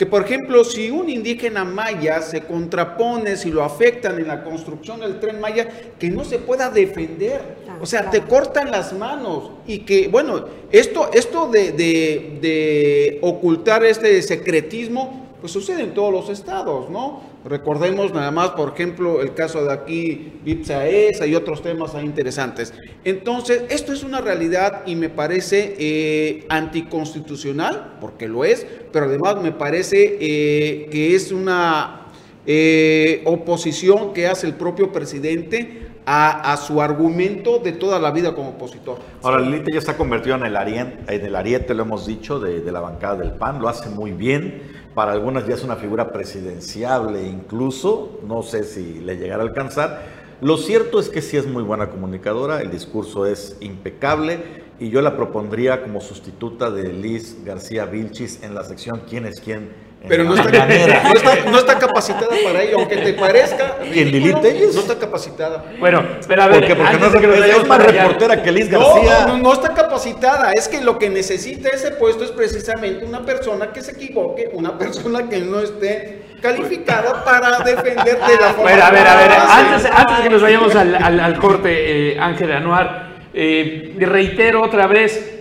[0.02, 5.00] que, por ejemplo, si un indígena maya se contrapone, si lo afectan en la construcción
[5.00, 7.40] del tren maya, que no se pueda defender.
[7.70, 13.20] Ah, O sea, te cortan las manos y que, bueno, esto, esto de, de- de
[13.22, 17.22] ocultar este secretismo, pues sucede en todos los estados, ¿no?
[17.44, 22.72] Recordemos nada más, por ejemplo, el caso de aquí, Vipsaesa y otros temas interesantes.
[23.04, 29.42] Entonces, esto es una realidad y me parece eh, anticonstitucional, porque lo es, pero además
[29.42, 32.08] me parece eh, que es una
[32.46, 38.34] eh, oposición que hace el propio presidente a, a su argumento de toda la vida
[38.34, 38.98] como opositor.
[39.22, 42.62] Ahora, Lilita ya ha convertido en el, arien- en el ariete, lo hemos dicho, de,
[42.62, 44.81] de la bancada del PAN, lo hace muy bien.
[44.96, 50.02] Para algunas ya es una figura presidenciable incluso, no sé si le llegará a alcanzar.
[50.42, 55.02] Lo cierto es que sí es muy buena comunicadora, el discurso es impecable y yo
[55.02, 59.70] la propondría como sustituta de Liz García Vilchis en la sección ¿Quién es quién?
[60.08, 63.78] Pero no está, no, está, no está capacitada para ello, aunque te parezca.
[63.84, 64.74] ¿Quién, Lili ridículo, Telles?
[64.76, 65.64] No está capacitada.
[65.80, 66.76] Bueno, pero a ver, ¿Por qué?
[66.76, 69.26] Porque antes no que es, más reportera que Liz No, García.
[69.28, 70.54] no, no está capacitada.
[70.54, 74.78] Es que lo que necesita ese puesto es precisamente una persona que se equivoque, una
[74.78, 78.64] persona que no esté calificada para defender de la forma.
[78.64, 82.14] Bueno, a ver, a ver, antes, antes de que nos vayamos al, al- al corte,
[82.14, 85.41] eh, Ángel Anuar, eh, reitero otra vez,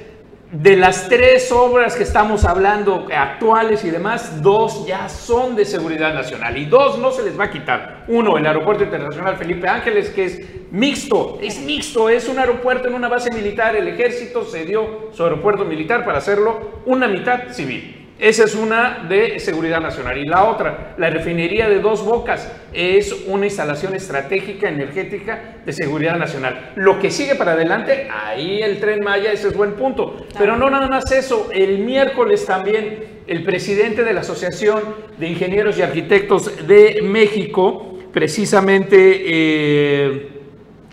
[0.52, 6.12] de las tres obras que estamos hablando, actuales y demás, dos ya son de seguridad
[6.12, 8.04] nacional y dos no se les va a quitar.
[8.08, 10.40] Uno, el Aeropuerto Internacional Felipe Ángeles, que es
[10.72, 15.64] mixto, es mixto, es un aeropuerto en una base militar, el ejército cedió su aeropuerto
[15.64, 17.99] militar para hacerlo una mitad civil.
[18.20, 20.18] Esa es una de seguridad nacional.
[20.18, 26.16] Y la otra, la refinería de Dos Bocas, es una instalación estratégica energética de seguridad
[26.16, 26.72] nacional.
[26.76, 30.26] Lo que sigue para adelante, ahí el tren Maya, ese es buen punto.
[30.38, 34.82] Pero no nada más eso, el miércoles también el presidente de la Asociación
[35.18, 39.22] de Ingenieros y Arquitectos de México, precisamente...
[39.24, 40.40] eh,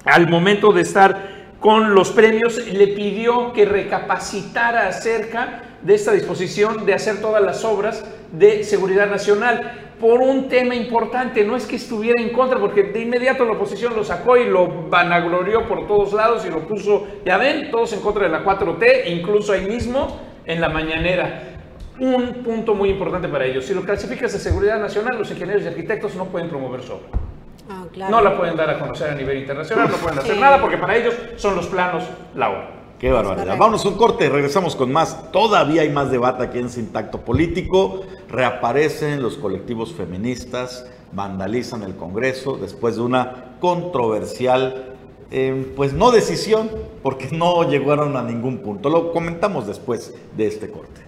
[0.08, 6.86] al momento de estar con los premios, le pidió que recapacitara acerca de esta disposición
[6.86, 11.78] de hacer todas las obras de seguridad nacional por un tema importante, no es que
[11.78, 16.14] estuviera en contra, porque de inmediato la oposición lo sacó y lo vanaglorió por todos
[16.14, 20.20] lados y lo puso, ya ven, todos en contra de la 4T, incluso ahí mismo
[20.46, 21.56] en la mañanera.
[22.00, 25.68] Un punto muy importante para ellos, si lo clasificas de seguridad nacional, los ingenieros y
[25.68, 27.08] arquitectos no pueden promover su obra.
[27.70, 28.12] Ah, claro.
[28.12, 30.96] No la pueden dar a conocer a nivel internacional, no pueden hacer nada, porque para
[30.96, 32.04] ellos son los planos
[32.36, 32.77] la obra.
[33.00, 33.58] Qué barbaridad.
[33.60, 35.32] Vámonos un corte, regresamos con más.
[35.32, 38.02] Todavía hay más debate aquí en Sintacto Político.
[38.28, 44.96] Reaparecen los colectivos feministas, vandalizan el Congreso después de una controversial,
[45.30, 46.72] eh, pues no decisión,
[47.04, 48.90] porque no llegaron a ningún punto.
[48.90, 51.07] Lo comentamos después de este corte.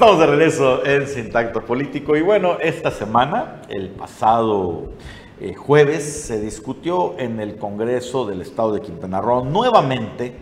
[0.00, 4.92] Estamos de regreso en Sintacto Político y bueno, esta semana, el pasado
[5.38, 10.32] eh, jueves, se discutió en el Congreso del Estado de Quintana Roo nuevamente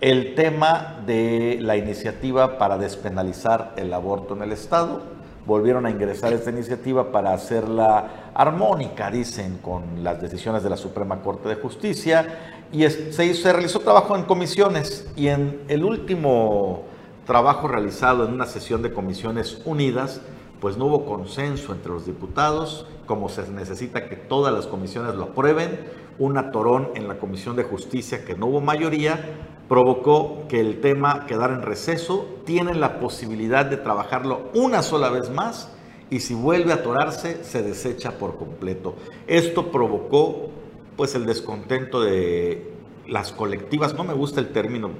[0.00, 5.02] el tema de la iniciativa para despenalizar el aborto en el Estado.
[5.46, 11.22] Volvieron a ingresar esta iniciativa para hacerla armónica, dicen, con las decisiones de la Suprema
[11.22, 16.84] Corte de Justicia y se, hizo, se realizó trabajo en comisiones y en el último
[17.28, 20.22] trabajo realizado en una sesión de comisiones unidas,
[20.62, 25.24] pues no hubo consenso entre los diputados, como se necesita que todas las comisiones lo
[25.24, 25.78] aprueben,
[26.18, 29.20] un atorón en la Comisión de Justicia que no hubo mayoría,
[29.68, 35.28] provocó que el tema quedara en receso, tienen la posibilidad de trabajarlo una sola vez
[35.28, 35.70] más
[36.08, 38.94] y si vuelve a atorarse se desecha por completo.
[39.26, 40.48] Esto provocó
[40.96, 42.72] pues el descontento de
[43.06, 44.92] las colectivas, no me gusta el término,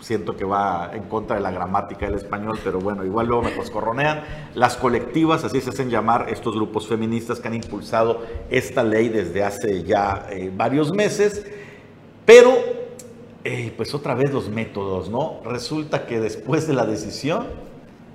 [0.00, 3.54] siento que va en contra de la gramática del español, pero bueno, igual luego me
[3.54, 4.22] coscorronean.
[4.54, 9.44] Las colectivas, así se hacen llamar estos grupos feministas que han impulsado esta ley desde
[9.44, 11.44] hace ya eh, varios meses,
[12.24, 12.52] pero
[13.44, 15.40] eh, pues otra vez los métodos, ¿no?
[15.44, 17.46] Resulta que después de la decisión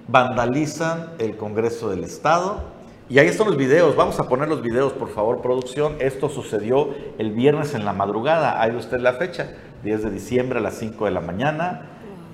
[0.08, 2.71] vandalizan el Congreso del Estado.
[3.12, 5.98] Y ahí están los videos, vamos a poner los videos, por favor, producción.
[6.00, 9.52] Esto sucedió el viernes en la madrugada, ahí usted la fecha.
[9.84, 11.90] 10 de diciembre a las 5 de la mañana.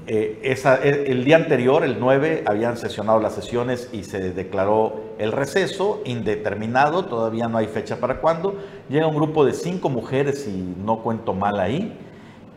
[0.06, 5.32] Eh, esa, el día anterior, el 9, habían sesionado las sesiones y se declaró el
[5.32, 8.56] receso indeterminado, todavía no hay fecha para cuándo.
[8.88, 11.98] Llega un grupo de cinco mujeres y no cuento mal ahí.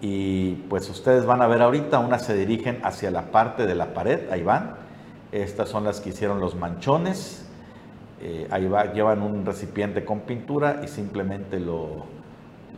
[0.02, 3.94] Y pues ustedes van a ver ahorita, unas se dirigen hacia la parte de la
[3.94, 4.74] pared, ahí van.
[5.32, 7.46] Estas son las que hicieron los manchones.
[8.22, 12.04] Eh, ahí va, llevan un recipiente con pintura y simplemente lo,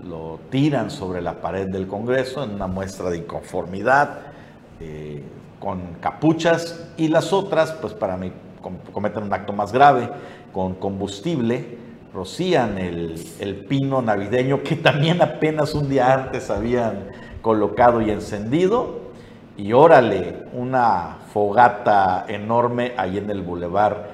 [0.09, 4.21] lo tiran sobre la pared del Congreso en una muestra de inconformidad,
[4.81, 5.23] eh,
[5.59, 8.33] con capuchas, y las otras, pues para mí,
[8.93, 10.09] cometen un acto más grave,
[10.53, 11.79] con combustible,
[12.15, 17.09] rocían el, el pino navideño que también apenas un día antes habían
[17.43, 19.01] colocado y encendido,
[19.57, 24.12] y órale, una fogata enorme ahí en el bulevar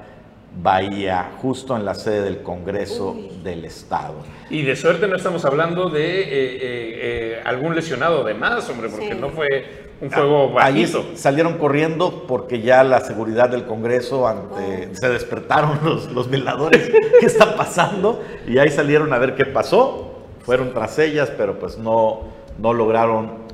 [0.61, 4.15] Bahía, justo en la sede del Congreso del Estado.
[4.49, 8.89] Y de suerte no estamos hablando de eh, eh, eh, algún lesionado de más, hombre,
[8.89, 11.05] porque no fue un fuego ah, bajito.
[11.15, 17.25] salieron corriendo porque ya la seguridad del Congreso, ante, se despertaron los, los veladores, ¿qué
[17.25, 18.21] está pasando?
[18.47, 22.21] Y ahí salieron a ver qué pasó, fueron tras ellas, pero pues no,
[22.57, 23.49] no lograron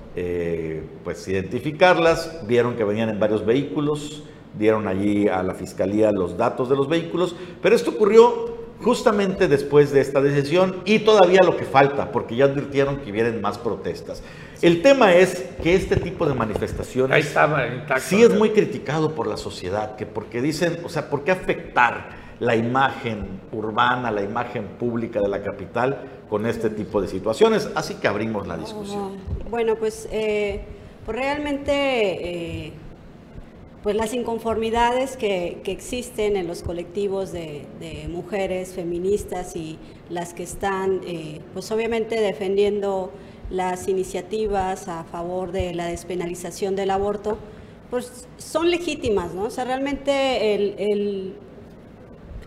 [1.04, 4.24] pues identificarlas, vieron que venían en varios vehículos,
[4.58, 9.92] dieron allí a la fiscalía los datos de los vehículos, pero esto ocurrió justamente después
[9.92, 14.22] de esta decisión y todavía lo que falta, porque ya advirtieron que vienen más protestas.
[14.62, 19.16] El tema es que este tipo de manifestaciones Ahí estaba intacto, sí es muy criticado
[19.16, 24.22] por la sociedad, que porque dicen, o sea, ¿por qué afectar la imagen urbana, la
[24.22, 27.70] imagen pública de la capital con este tipo de situaciones?
[27.76, 29.18] Así que abrimos la discusión.
[29.50, 30.62] bueno, pues, eh,
[31.06, 32.66] pues realmente...
[32.68, 32.74] Eh,
[33.86, 37.68] pues las inconformidades que, existen en los colectivos de,
[38.10, 39.78] mujeres feministas y
[40.10, 43.12] las que están, eh, pues obviamente defendiendo
[43.52, 47.38] las iniciativas a favor de la despenalización del aborto,
[47.92, 49.44] pues son legítimas, ¿no?
[49.44, 51.36] O sea, realmente el,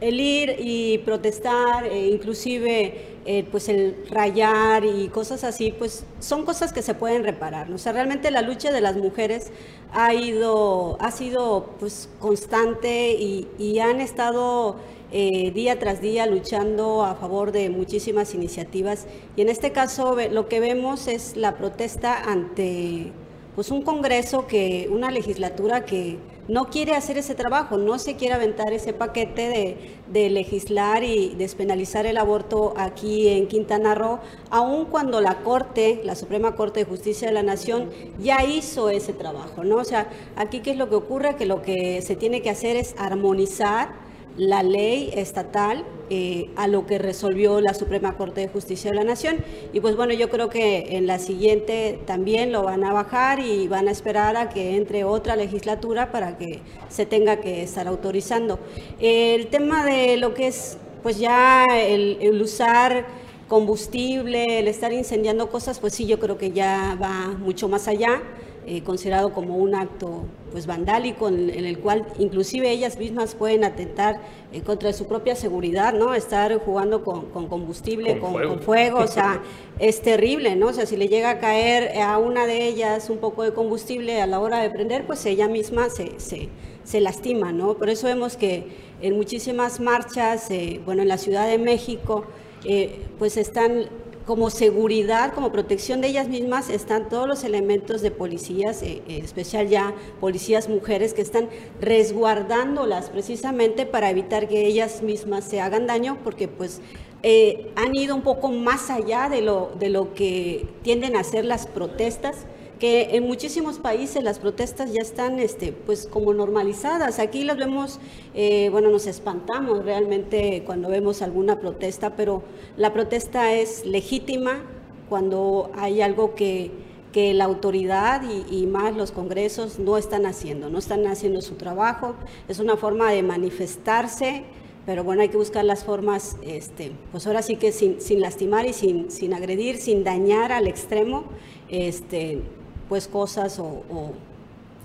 [0.01, 6.72] ir y protestar, e inclusive eh, pues el rayar y cosas así, pues son cosas
[6.72, 7.68] que se pueden reparar.
[7.68, 7.76] ¿no?
[7.76, 9.51] Realmente la lucha de las mujeres
[9.92, 14.76] ha ido, ha sido pues constante y, han estado
[15.12, 19.07] eh, día tras día luchando a favor de muchísimas iniciativas.
[19.36, 23.12] Y en este caso lo que vemos es la protesta ante
[23.55, 26.16] pues un Congreso que, una legislatura que
[26.49, 31.34] no quiere hacer ese trabajo, no se quiere aventar ese paquete de, de, legislar y
[31.36, 34.18] despenalizar el aborto aquí en Quintana Roo,
[34.51, 39.12] aun cuando la Corte, la Suprema Corte de Justicia de la Nación, ya hizo ese
[39.12, 39.76] trabajo, ¿no?
[39.76, 42.76] O sea, aquí qué es lo que ocurre, que lo que se tiene que hacer
[42.76, 44.07] es armonizar
[44.39, 49.05] la ley estatal eh, a lo que resolvió la Suprema Corte de Justicia de la
[49.05, 49.45] Nación.
[49.74, 53.68] Y pues bueno, yo creo que en la siguiente también lo van a bajar y
[53.68, 58.59] van a esperar a que entre otra legislatura para que se tenga que estar autorizando.
[58.99, 63.07] El tema de lo que es pues ya el usar
[63.49, 68.22] combustible, el estar incendiando cosas, pues sí, yo creo que ya va mucho más allá.
[68.71, 74.21] Eh, considerado como un acto pues vandálico en, el cual inclusive ellas mismas pueden atentar
[74.53, 76.12] en contra su propia seguridad, ¿no?
[76.12, 78.99] Estar jugando con, combustible, con, fuego.
[78.99, 79.41] o sea,
[79.79, 80.66] es terrible, ¿no?
[80.66, 84.21] O sea, si le llega a caer a una de ellas un poco de combustible
[84.21, 86.51] a la hora de prender, pues ella misma se, se,
[86.85, 87.73] se lastima, ¿no?
[87.73, 88.66] Por eso vemos que
[89.01, 92.27] en muchísimas marchas, eh, bueno, en la Ciudad de México,
[92.66, 93.87] eh, pues están
[94.29, 99.03] como seguridad, como protección de ellas mismas, están todos los elementos de policías, en eh,
[99.09, 101.49] eh, especial ya policías mujeres, que están
[101.81, 106.83] resguardándolas precisamente para evitar que ellas mismas se hagan daño, porque pues
[107.22, 111.47] eh, han ido un poco más allá de lo, de lo que tienden a ser
[111.47, 112.45] las protestas
[112.79, 117.18] que en muchísimos países las protestas ya están este, pues como normalizadas.
[117.18, 117.99] Aquí las vemos,
[118.35, 122.43] eh, bueno, nos espantamos realmente cuando vemos alguna protesta, pero
[122.76, 124.62] la protesta es legítima
[125.09, 126.70] cuando hay algo que,
[127.12, 131.55] que la autoridad y, y, más los congresos no están haciendo, no están haciendo su
[131.55, 132.14] trabajo.
[132.47, 134.45] Es una forma de manifestarse,
[134.87, 138.66] pero bueno, hay que buscar las formas, este, pues ahora sí que sin, sin lastimar
[138.66, 141.24] y sin, sin agredir, sin dañar al extremo,
[141.68, 142.41] este,
[142.89, 144.12] pues cosas o,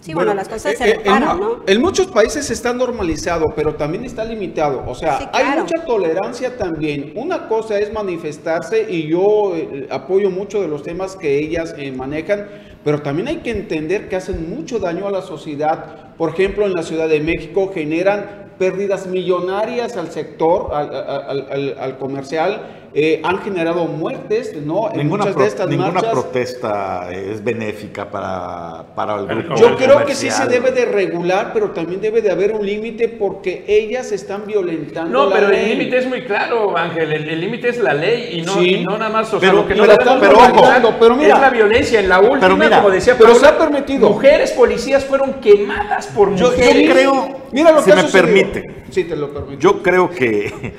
[0.01, 1.61] Sí, bueno, las cosas se eh, eh, ¿no?
[1.65, 4.83] En muchos países está normalizado, pero también está limitado.
[4.85, 7.13] O sea, hay mucha tolerancia también.
[7.15, 12.49] Una cosa es manifestarse y yo eh, apoyo mucho de los temas que ellas manejan,
[12.83, 16.12] pero también hay que entender que hacen mucho daño a la sociedad.
[16.17, 22.61] Por ejemplo, en la Ciudad de México generan pérdidas millonarias al sector, al, al comercial
[22.95, 24.87] eh, han generado muertes, ¿no?
[24.95, 29.55] ninguna muchas de estas ninguna protesta es benéfica para, para el grupo.
[29.55, 33.07] Yo creo que sí se debe de regular, pero también debe de haber un límite
[33.09, 35.25] porque ellas están violentando.
[35.25, 37.11] No, pero el límite es muy claro, Ángel.
[37.13, 39.33] El límite es la ley y no, no nada más.
[39.33, 41.99] O pero, lo que no pero, pero, pero mira, es la violencia.
[41.99, 44.07] En la última, pero mira, como decía pero se ha permitido.
[44.07, 46.87] Mujeres policías fueron quemadas por mujeres.
[46.87, 48.83] Yo, creo, mira lo si me permite.
[48.89, 49.59] Sí, te lo permito.
[49.59, 50.73] Yo creo que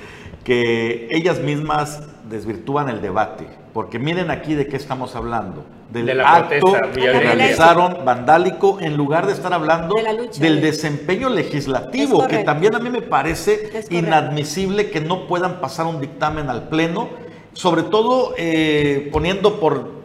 [0.44, 6.72] que ellas mismas desvirtúan el debate, porque miren aquí de qué estamos hablando, del acto
[6.94, 9.96] que realizaron vandálico en lugar de estar hablando
[10.38, 16.00] del desempeño legislativo, que también a mí me parece inadmisible que no puedan pasar un
[16.00, 17.08] dictamen al Pleno,
[17.54, 20.04] sobre todo eh, poniendo por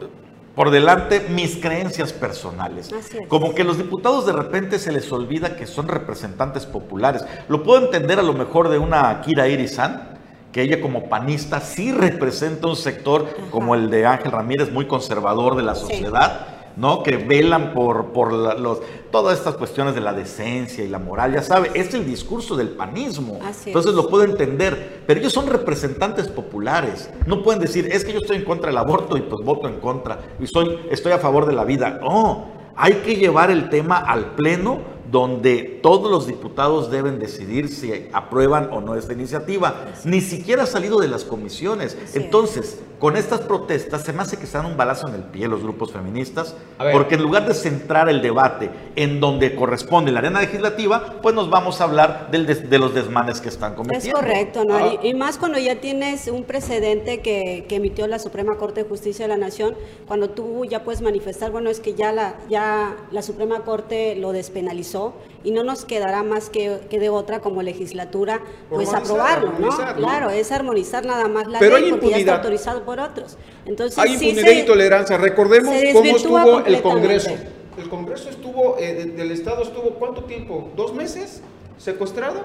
[0.60, 2.93] por delante mis creencias personales.
[3.30, 7.24] Como que los diputados de repente se les olvida que son representantes populares.
[7.47, 10.20] Lo puedo entender a lo mejor de una Kira Irizan,
[10.51, 15.55] que ella como panista sí representa un sector como el de Ángel Ramírez, muy conservador
[15.55, 17.03] de la sociedad, ¿no?
[17.03, 18.82] Que velan por, por los,
[19.12, 22.70] todas estas cuestiones de la decencia y la moral, ya sabe, es el discurso del
[22.70, 23.39] panismo.
[23.66, 27.10] Entonces lo puedo entender, pero ellos son representantes populares.
[27.26, 29.80] No pueden decir, es que yo estoy en contra del aborto y pues voto en
[29.80, 31.99] contra, y soy, estoy a favor de la vida.
[32.01, 38.10] No, hay que llevar el tema al pleno donde todos los diputados deben decidir si
[38.14, 39.88] aprueban o no esta iniciativa.
[40.03, 41.97] Ni siquiera ha salido de las comisiones.
[42.14, 45.47] Entonces, con estas protestas se me hace que se dan un balazo en el pie
[45.47, 46.55] los grupos feministas,
[46.91, 51.49] porque en lugar de centrar el debate en donde corresponde la arena legislativa, pues nos
[51.49, 54.07] vamos a hablar del de los desmanes que están cometiendo.
[54.07, 54.76] Es correcto, ¿no?
[54.76, 54.95] Ah.
[55.01, 59.26] y, más cuando ya tienes un precedente que, que, emitió la Suprema Corte de Justicia
[59.26, 59.76] de la Nación,
[60.07, 64.32] cuando tú ya puedes manifestar, bueno, es que ya la, ya la Suprema Corte lo
[64.32, 64.99] despenalizó
[65.43, 69.70] y no nos quedará más que, que de otra como legislatura, pues aprobarlo, ¿no?
[69.95, 73.38] Claro, es armonizar nada más la ley porque ya está autorizado por otros.
[73.66, 75.18] Entonces, Hay impunidad y tolerancia.
[75.18, 77.32] Recordemos cómo estuvo el Congreso.
[77.78, 80.70] El Congreso estuvo, eh, del Estado estuvo, ¿cuánto tiempo?
[80.76, 81.41] ¿Dos meses
[81.78, 82.41] secuestrado?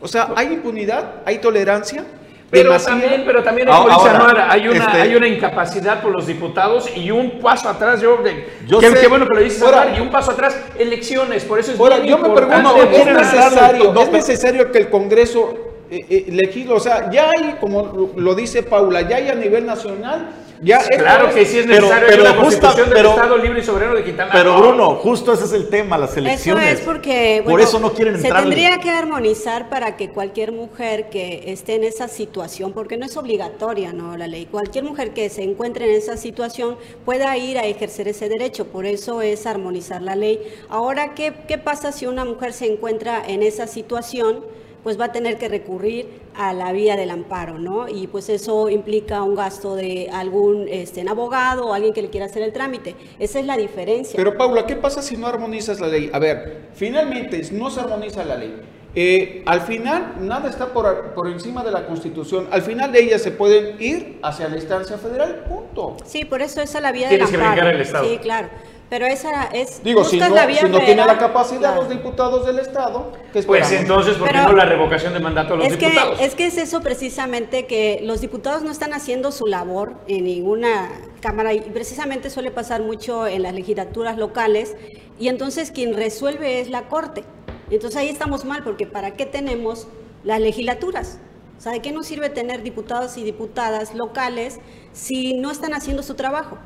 [0.00, 2.04] O sea, hay impunidad, hay tolerancia.
[2.50, 7.10] Pero también, pero también ahora, hay, una, este hay una incapacidad por los diputados y
[7.10, 8.00] un paso atrás.
[8.00, 8.18] Yo,
[8.66, 11.44] yo qué, bueno que lo dices, ahora, y un paso atrás, elecciones.
[11.44, 15.58] Por eso es ahora, yo me pregunto, ¿es necesario, ¿es necesario que el Congreso
[15.90, 16.72] eh, eh, legisle?
[16.72, 20.30] O sea, ya hay, como lo dice Paula, ya hay a nivel nacional
[20.60, 22.08] Ya, Claro es- que sí es pero- necesario.
[22.08, 24.58] pero una justa- constitución del pero- Estado libre y soberano de Quintana Pero.
[24.58, 26.64] Bruno, justo ese es el tema, las elecciones.
[26.64, 28.42] Eso es porque Por bueno, eso no quieren se entrar.
[28.42, 33.16] tendría que armonizar para que cualquier mujer que esté en esa situación, porque no es
[33.16, 37.64] obligatoria, no la ley, cualquier mujer que se encuentre en esa situación pueda ir a
[37.66, 38.66] ejercer ese derecho.
[38.66, 40.40] Por eso es armonizar la ley.
[40.68, 44.44] Ahora, ¿qué, qué pasa si una mujer se encuentra en esa situación?
[44.88, 47.90] Pues va a tener que recurrir a la vía del amparo, ¿no?
[47.90, 52.24] Y pues eso implica un gasto de algún este, abogado o alguien que le quiera
[52.24, 52.94] hacer el trámite.
[53.18, 54.16] Esa es la diferencia.
[54.16, 56.08] Pero Paula, ¿qué pasa si no armonizas la ley?
[56.10, 58.62] A ver, finalmente no se armoniza la ley.
[58.94, 62.48] Eh, al final, nada está por, por encima de la Constitución.
[62.50, 65.98] Al final de ella se pueden ir hacia la instancia federal, punto.
[66.06, 67.60] Sí, por eso esa es la vía Tienes del que amparo.
[67.60, 68.08] brincar el Estado.
[68.08, 68.48] Sí, claro.
[68.88, 69.82] Pero esa es.
[69.82, 71.82] Digo, si no, la vía si no tiene la capacidad claro.
[71.82, 75.56] los diputados del Estado, ¿qué Pues entonces, ¿por qué no la revocación de mandato a
[75.58, 76.20] los Es que, diputados?
[76.20, 80.90] es que es eso precisamente que los diputados no están haciendo su labor en ninguna
[81.20, 84.74] cámara y precisamente suele pasar mucho en las legislaturas locales
[85.18, 87.24] y entonces quien resuelve es la Corte.
[87.70, 89.86] Entonces ahí estamos mal porque ¿para qué tenemos
[90.24, 91.18] las legislaturas?
[91.58, 94.60] O sea, ¿de qué nos sirve tener diputados y diputadas locales
[94.92, 96.56] si no están haciendo su trabajo?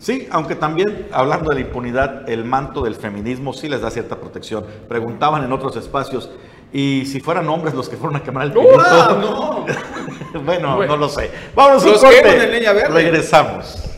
[0.00, 4.16] Sí, aunque también hablando de la impunidad, el manto del feminismo sí les da cierta
[4.16, 4.64] protección.
[4.88, 6.30] Preguntaban en otros espacios,
[6.72, 8.62] ¿y si fueran hombres los que fueron a quemar el ¡No!
[9.20, 9.66] ¡No!
[10.42, 10.92] bueno, Bueno.
[10.94, 11.30] no lo sé.
[11.54, 12.46] Vámonos a un Los corte.
[12.46, 12.88] leña verde.
[12.94, 13.89] Regresamos.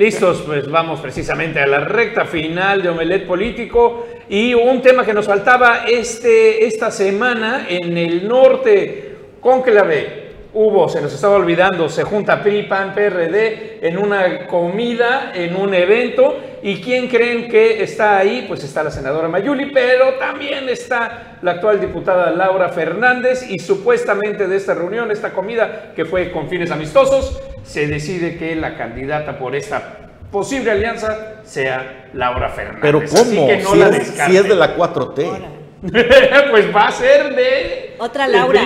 [0.00, 5.12] Listos, pues vamos precisamente a la recta final de Omelet Político y un tema que
[5.12, 10.19] nos faltaba este, esta semana en el norte, Conclave.
[10.52, 15.72] Hubo, se nos estaba olvidando, se junta PRI, PAN, PRD en una comida, en un
[15.74, 16.38] evento.
[16.62, 18.46] ¿Y quién creen que está ahí?
[18.48, 23.48] Pues está la senadora Mayuli, pero también está la actual diputada Laura Fernández.
[23.48, 28.56] Y supuestamente de esta reunión, esta comida que fue con fines amistosos, se decide que
[28.56, 29.98] la candidata por esta
[30.32, 32.82] posible alianza sea Laura Fernández.
[32.82, 33.46] Pero Así ¿cómo?
[33.46, 35.59] que no si, la es, si es de la 4T.
[36.50, 38.60] pues va a ser de Otra Laura.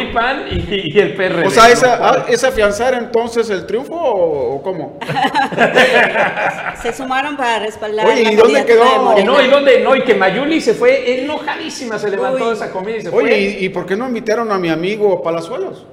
[0.51, 1.47] Y, y el PRD.
[1.47, 1.73] O sea, ¿no?
[1.73, 4.99] ¿esa, ah, ¿es afianzar entonces el triunfo o, o cómo?
[6.83, 8.07] Se sumaron para respaldar.
[8.07, 8.85] Oye, la ¿y dónde quedó?
[9.25, 12.97] no, y dónde, no, y que Mayuli se fue enojadísima, se levantó de esa comida
[12.97, 13.23] y se fue.
[13.25, 15.87] Oye, ¿y, y por qué no invitaron a mi amigo Palazuelos?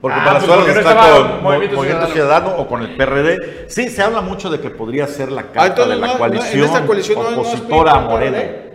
[0.00, 2.46] Porque Ah, pues Palazuelos porque está con Mo- Movimiento Movimiento, Ciudadano.
[2.46, 2.62] Ciudadano.
[2.62, 3.64] o con el PRD.
[3.68, 6.12] Sí, se habla mucho de que podría ser la carta entonces de la no- no-
[6.12, 8.38] en coalición, esta coalición no- no es opositora a Morena.
[8.38, 8.72] PRD.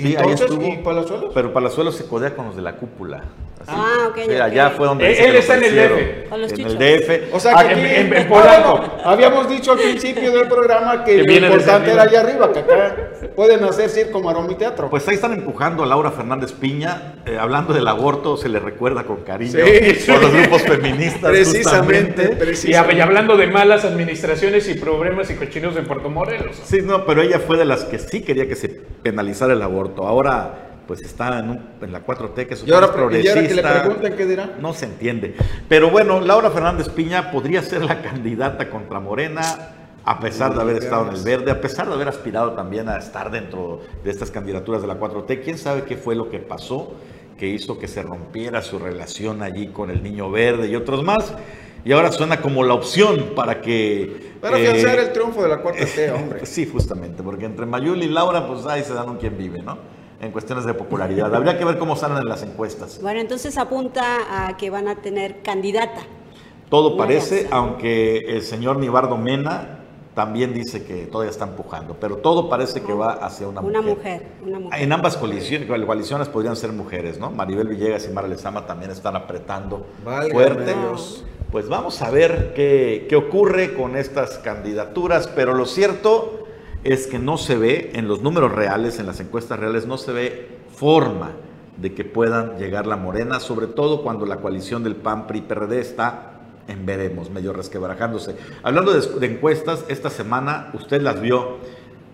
[0.00, 0.66] Sí, ¿Y sí, ahí entonces, estuvo.
[0.66, 1.30] y Palazuelos?
[1.34, 3.24] Pero Palazuelos se codea con los de la cúpula.
[3.60, 3.70] Así.
[3.74, 5.74] Ah, ok, Sí, allá fue donde Él- que él está en el.
[5.74, 6.28] DF.
[6.30, 7.34] Con los En el DF.
[7.34, 8.80] O sea, Ah, que en- aquí- en- en Ah, Polanco.
[9.04, 12.96] habíamos dicho al principio del programa que, Que lo importante era allá arriba, que acá
[13.36, 14.88] pueden hacer circo, maroma y teatro.
[14.88, 17.16] Pues ahí están empujando a Laura Fernández Piña.
[17.26, 20.10] eh, hablando del aborto, se le recuerda con cariño Sí.
[20.10, 21.30] por los grupos feministas.
[21.30, 22.30] precisamente, justamente.
[22.32, 22.96] Y, precisamente.
[22.96, 26.56] y hablando de malas administraciones y problemas y cochinos en Puerto Morelos.
[26.64, 29.89] Sí, no, pero ella fue de las que sí quería que se penalizara el aborto.
[29.98, 33.32] Ahora, pues está en, un- en la 4T, que es Y ahora, y progresista.
[33.38, 34.50] ahora que le pregunten qué dirá.
[34.60, 35.36] No se entiende.
[35.68, 39.40] Pero bueno, Laura Fernández Piña podría ser la candidata contra Morena,
[40.04, 42.96] a pesar de haber estado en el verde, a pesar de haber aspirado también a
[42.96, 45.42] estar dentro de estas candidaturas de la 4T.
[45.44, 46.94] ¿Quién sabe qué fue lo que pasó
[47.38, 51.32] que hizo que se rompiera su relación allí con el Niño Verde y otros más?
[51.84, 54.34] Y ahora suena como la opción para que...
[54.40, 56.46] Para eh, afianzar el triunfo de la cuarta T, hombre.
[56.46, 59.78] Sí, justamente, porque entre Mayuli y Laura, pues ahí se dan un quien vive, ¿no?
[60.20, 61.34] En cuestiones de popularidad.
[61.34, 63.00] Habría que ver cómo salen en las encuestas.
[63.00, 66.02] Bueno, entonces apunta a que van a tener candidata.
[66.68, 69.80] Todo parece, aunque el señor Nibardo Mena
[70.14, 74.26] también dice que todavía está empujando, pero todo parece que va hacia una, Una mujer,
[74.44, 74.82] una mujer.
[74.82, 77.30] En ambas coaliciones, coaliciones podrían ser mujeres, ¿no?
[77.30, 80.74] Maribel Villegas y Mara Lezama también están apretando Válgame fuerte.
[80.74, 81.24] Dios.
[81.50, 86.46] Pues vamos a ver qué, qué ocurre con estas candidaturas, pero lo cierto
[86.84, 90.12] es que no se ve en los números reales, en las encuestas reales, no se
[90.12, 91.32] ve forma
[91.76, 95.80] de que puedan llegar la morena, sobre todo cuando la coalición del PAN, PRI, PRD
[95.80, 96.34] está
[96.68, 98.36] en veremos, medio resquebrajándose.
[98.62, 101.58] Hablando de, de encuestas, esta semana usted las vio,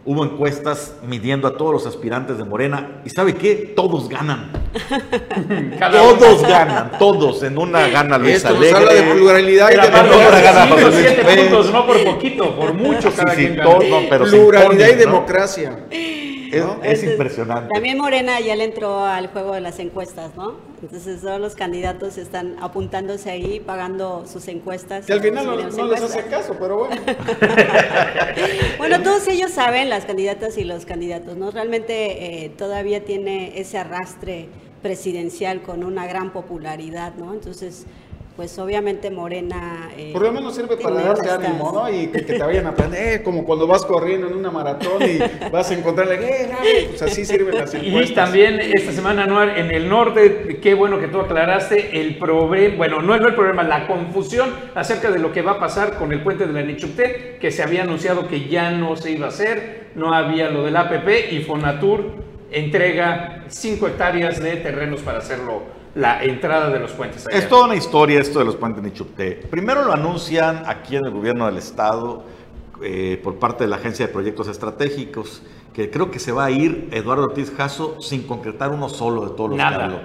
[0.06, 3.72] hubo encuestas midiendo a todos los aspirantes de Morena, y ¿sabe qué?
[3.76, 4.50] Todos ganan.
[5.80, 7.42] Todos ganan, todos.
[7.42, 8.76] En una gana Luis Esto Alegre.
[8.76, 10.40] habla de pluralidad y de democracia.
[10.42, 11.48] gana cinco, José Luis siete Pérez.
[11.48, 13.78] puntos, no por poquito, por mucho cada sí, quien todo,
[14.08, 15.86] pero Pluralidad y imponen, ¿no?
[16.52, 16.72] Es, ¿no?
[16.74, 17.70] es Entonces, impresionante.
[17.72, 20.54] También Morena ya le entró al juego de las encuestas, ¿no?
[20.82, 25.06] Entonces todos los candidatos están apuntándose ahí, pagando sus encuestas.
[25.06, 27.00] Que al final no, no les hace caso, pero bueno.
[28.78, 31.50] Bueno, todos ellos saben, las candidatas y los candidatos, ¿no?
[31.50, 34.48] Realmente eh, todavía tiene ese arrastre
[34.82, 37.32] presidencial con una gran popularidad, ¿no?
[37.32, 37.86] Entonces,
[38.36, 39.90] pues obviamente Morena...
[39.96, 41.90] eh, Por lo menos sirve para darte ánimo, ¿no?
[41.90, 45.18] Y que, te vayan a aprender, eh, como cuando vas corriendo en una maratón y
[45.50, 48.10] vas a encontrarle, eh, pues así sirven las encuestas.
[48.10, 52.76] Y también esta semana, Anuar, en el norte, qué bueno que tú aclaraste el problema,
[52.76, 56.12] bueno, no, no el problema, la confusión acerca de lo que va a pasar con
[56.12, 59.30] el puente de la Nichupté, que se había anunciado que ya no se iba a
[59.30, 65.75] hacer, no había lo del APP y Fonatur entrega 5 hectáreas de terrenos para hacerlo
[65.96, 67.26] la entrada de los puentes.
[67.30, 69.32] Es toda una historia esto de los puentes Nichupté.
[69.50, 72.22] Primero lo anuncian aquí en el gobierno del estado
[72.82, 75.42] eh, por parte de la Agencia de Proyectos Estratégicos,
[75.72, 79.34] que creo que se va a ir Eduardo Ortiz Jasso sin concretar uno solo de
[79.34, 79.78] todos los Nada.
[79.78, 80.00] que habló.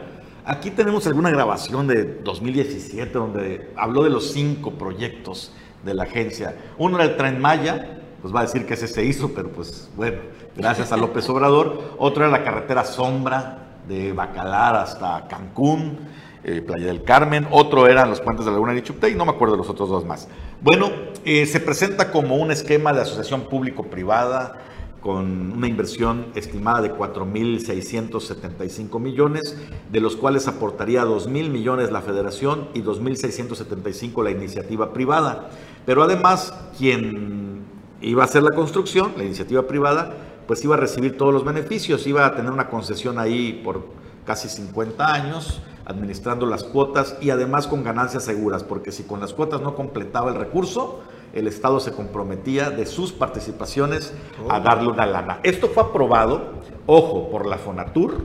[0.45, 5.51] Aquí tenemos alguna grabación de 2017 donde habló de los cinco proyectos
[5.83, 6.55] de la agencia.
[6.77, 9.89] Uno era el Tren Maya, pues va a decir que ese se hizo, pero pues
[9.97, 10.19] bueno,
[10.55, 11.95] gracias a López Obrador.
[11.97, 15.99] Otro era la carretera Sombra, de Bacalar hasta Cancún,
[16.43, 19.25] eh, Playa del Carmen, otro eran los puentes de la Laguna de Chupté y no
[19.25, 20.27] me acuerdo de los otros dos más.
[20.61, 20.89] Bueno,
[21.23, 24.57] eh, se presenta como un esquema de asociación público-privada
[25.01, 29.57] con una inversión estimada de 4.675 millones,
[29.91, 35.49] de los cuales aportaría 2.000 millones la federación y 2.675 la iniciativa privada.
[35.85, 37.63] Pero además, quien
[38.01, 40.13] iba a hacer la construcción, la iniciativa privada,
[40.47, 43.85] pues iba a recibir todos los beneficios, iba a tener una concesión ahí por
[44.25, 49.33] casi 50 años, administrando las cuotas y además con ganancias seguras, porque si con las
[49.33, 51.01] cuotas no completaba el recurso,
[51.33, 54.13] el Estado se comprometía de sus participaciones
[54.49, 55.39] a darle una lana.
[55.43, 56.53] Esto fue aprobado,
[56.85, 58.21] ojo, por la Fonatur,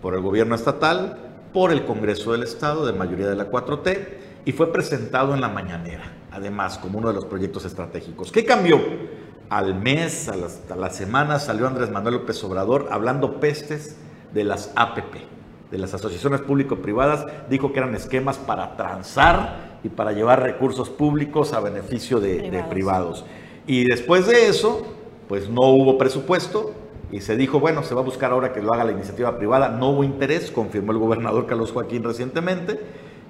[0.00, 1.18] por el gobierno estatal,
[1.52, 4.08] por el Congreso del Estado, de mayoría de la 4T,
[4.44, 8.30] y fue presentado en la mañanera, además, como uno de los proyectos estratégicos.
[8.30, 8.80] ¿Qué cambió?
[9.50, 13.96] Al mes, a, las, a la semana, salió Andrés Manuel López Obrador hablando pestes
[14.32, 15.14] de las APP,
[15.70, 21.52] de las asociaciones público-privadas, dijo que eran esquemas para transar y para llevar recursos públicos
[21.52, 22.52] a beneficio de privados.
[22.52, 23.24] de privados.
[23.66, 24.82] Y después de eso,
[25.28, 26.72] pues no hubo presupuesto
[27.10, 29.68] y se dijo, bueno, se va a buscar ahora que lo haga la iniciativa privada.
[29.68, 32.80] No hubo interés, confirmó el gobernador Carlos Joaquín recientemente,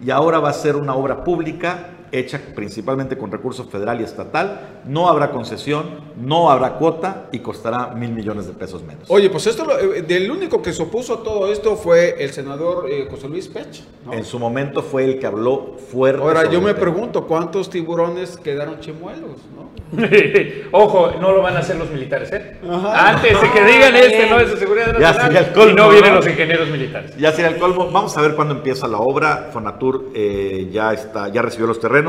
[0.05, 4.81] y ahora va a ser una obra pública hecha principalmente con recursos federal y estatal,
[4.87, 9.11] no habrá concesión, no habrá cuota y costará mil millones de pesos menos.
[9.11, 12.87] Oye, pues esto, eh, del único que se opuso a todo esto fue el senador
[12.89, 13.83] eh, José Luis Pech.
[14.07, 14.13] ¿no?
[14.13, 16.23] En su momento fue el que habló fuerte.
[16.23, 19.39] Ahora yo me pregunto, ¿cuántos tiburones quedaron chimuelos?
[19.57, 19.65] ¿no?
[20.73, 22.57] Ojo, no lo van a hacer los militares, ¿eh?
[22.69, 23.11] Ajá.
[23.11, 26.27] Antes de que digan este, no es de seguridad nacional, colmo, y no vienen los
[26.27, 27.17] ingenieros militares.
[27.17, 27.91] Ya sería el colmo.
[27.91, 29.51] Vamos a ver cuándo empieza la obra.
[29.53, 32.04] Fonatur eh, ya está, ya recibió los terrenos.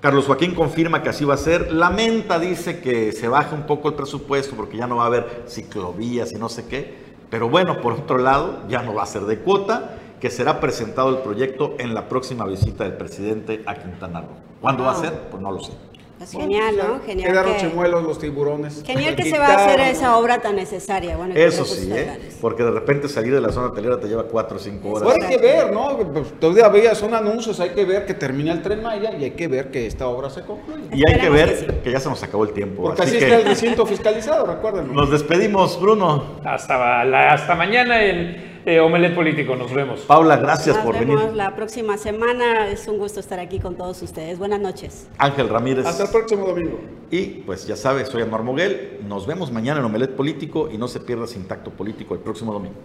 [0.00, 1.72] Carlos Joaquín confirma que así va a ser.
[1.72, 5.44] Lamenta, dice que se baje un poco el presupuesto porque ya no va a haber
[5.46, 6.94] ciclovías y no sé qué.
[7.28, 11.10] Pero bueno, por otro lado, ya no va a ser de cuota, que será presentado
[11.10, 14.36] el proyecto en la próxima visita del presidente a Quintana Roo.
[14.60, 15.12] ¿Cuándo va a ser?
[15.30, 15.72] Pues no lo sé.
[16.20, 17.00] Pues genial, ¿no?
[17.00, 17.30] Genial.
[17.30, 18.82] Quedaron que, chimuelos los tiburones.
[18.84, 21.16] Genial que se va a hacer esa obra tan necesaria.
[21.16, 22.18] Bueno, Eso sí, ¿eh?
[22.42, 25.02] porque de repente salir de la zona hotelera te lleva 4 o 5 horas.
[25.04, 25.96] Pues hay que ver, ¿no?
[25.96, 29.30] Pues, todavía veía, son anuncios, hay que ver que termina el tren Maya y hay
[29.30, 30.88] que ver que esta obra se concluye.
[30.92, 31.66] Y hay que ver que, sí.
[31.84, 32.82] que, ya se nos acabó el tiempo.
[32.82, 34.92] Porque así, así está el recinto fiscalizado, recuerden.
[34.92, 36.38] Nos despedimos, Bruno.
[36.44, 39.56] Hasta, la, hasta mañana en eh, Omelet Político.
[39.56, 40.00] Nos vemos.
[40.00, 41.36] Paula, gracias Nos por vemos venir.
[41.36, 42.68] la próxima semana.
[42.68, 44.38] Es un gusto estar aquí con todos ustedes.
[44.38, 45.08] Buenas noches.
[45.18, 45.86] Ángel Ramírez.
[45.86, 46.78] Hasta el próximo domingo.
[47.10, 48.98] Y pues ya sabes, soy Anuar Moguel.
[49.06, 52.52] Nos vemos mañana en Omelet Político y no se pierda Sin Tacto Político el próximo
[52.52, 52.76] domingo.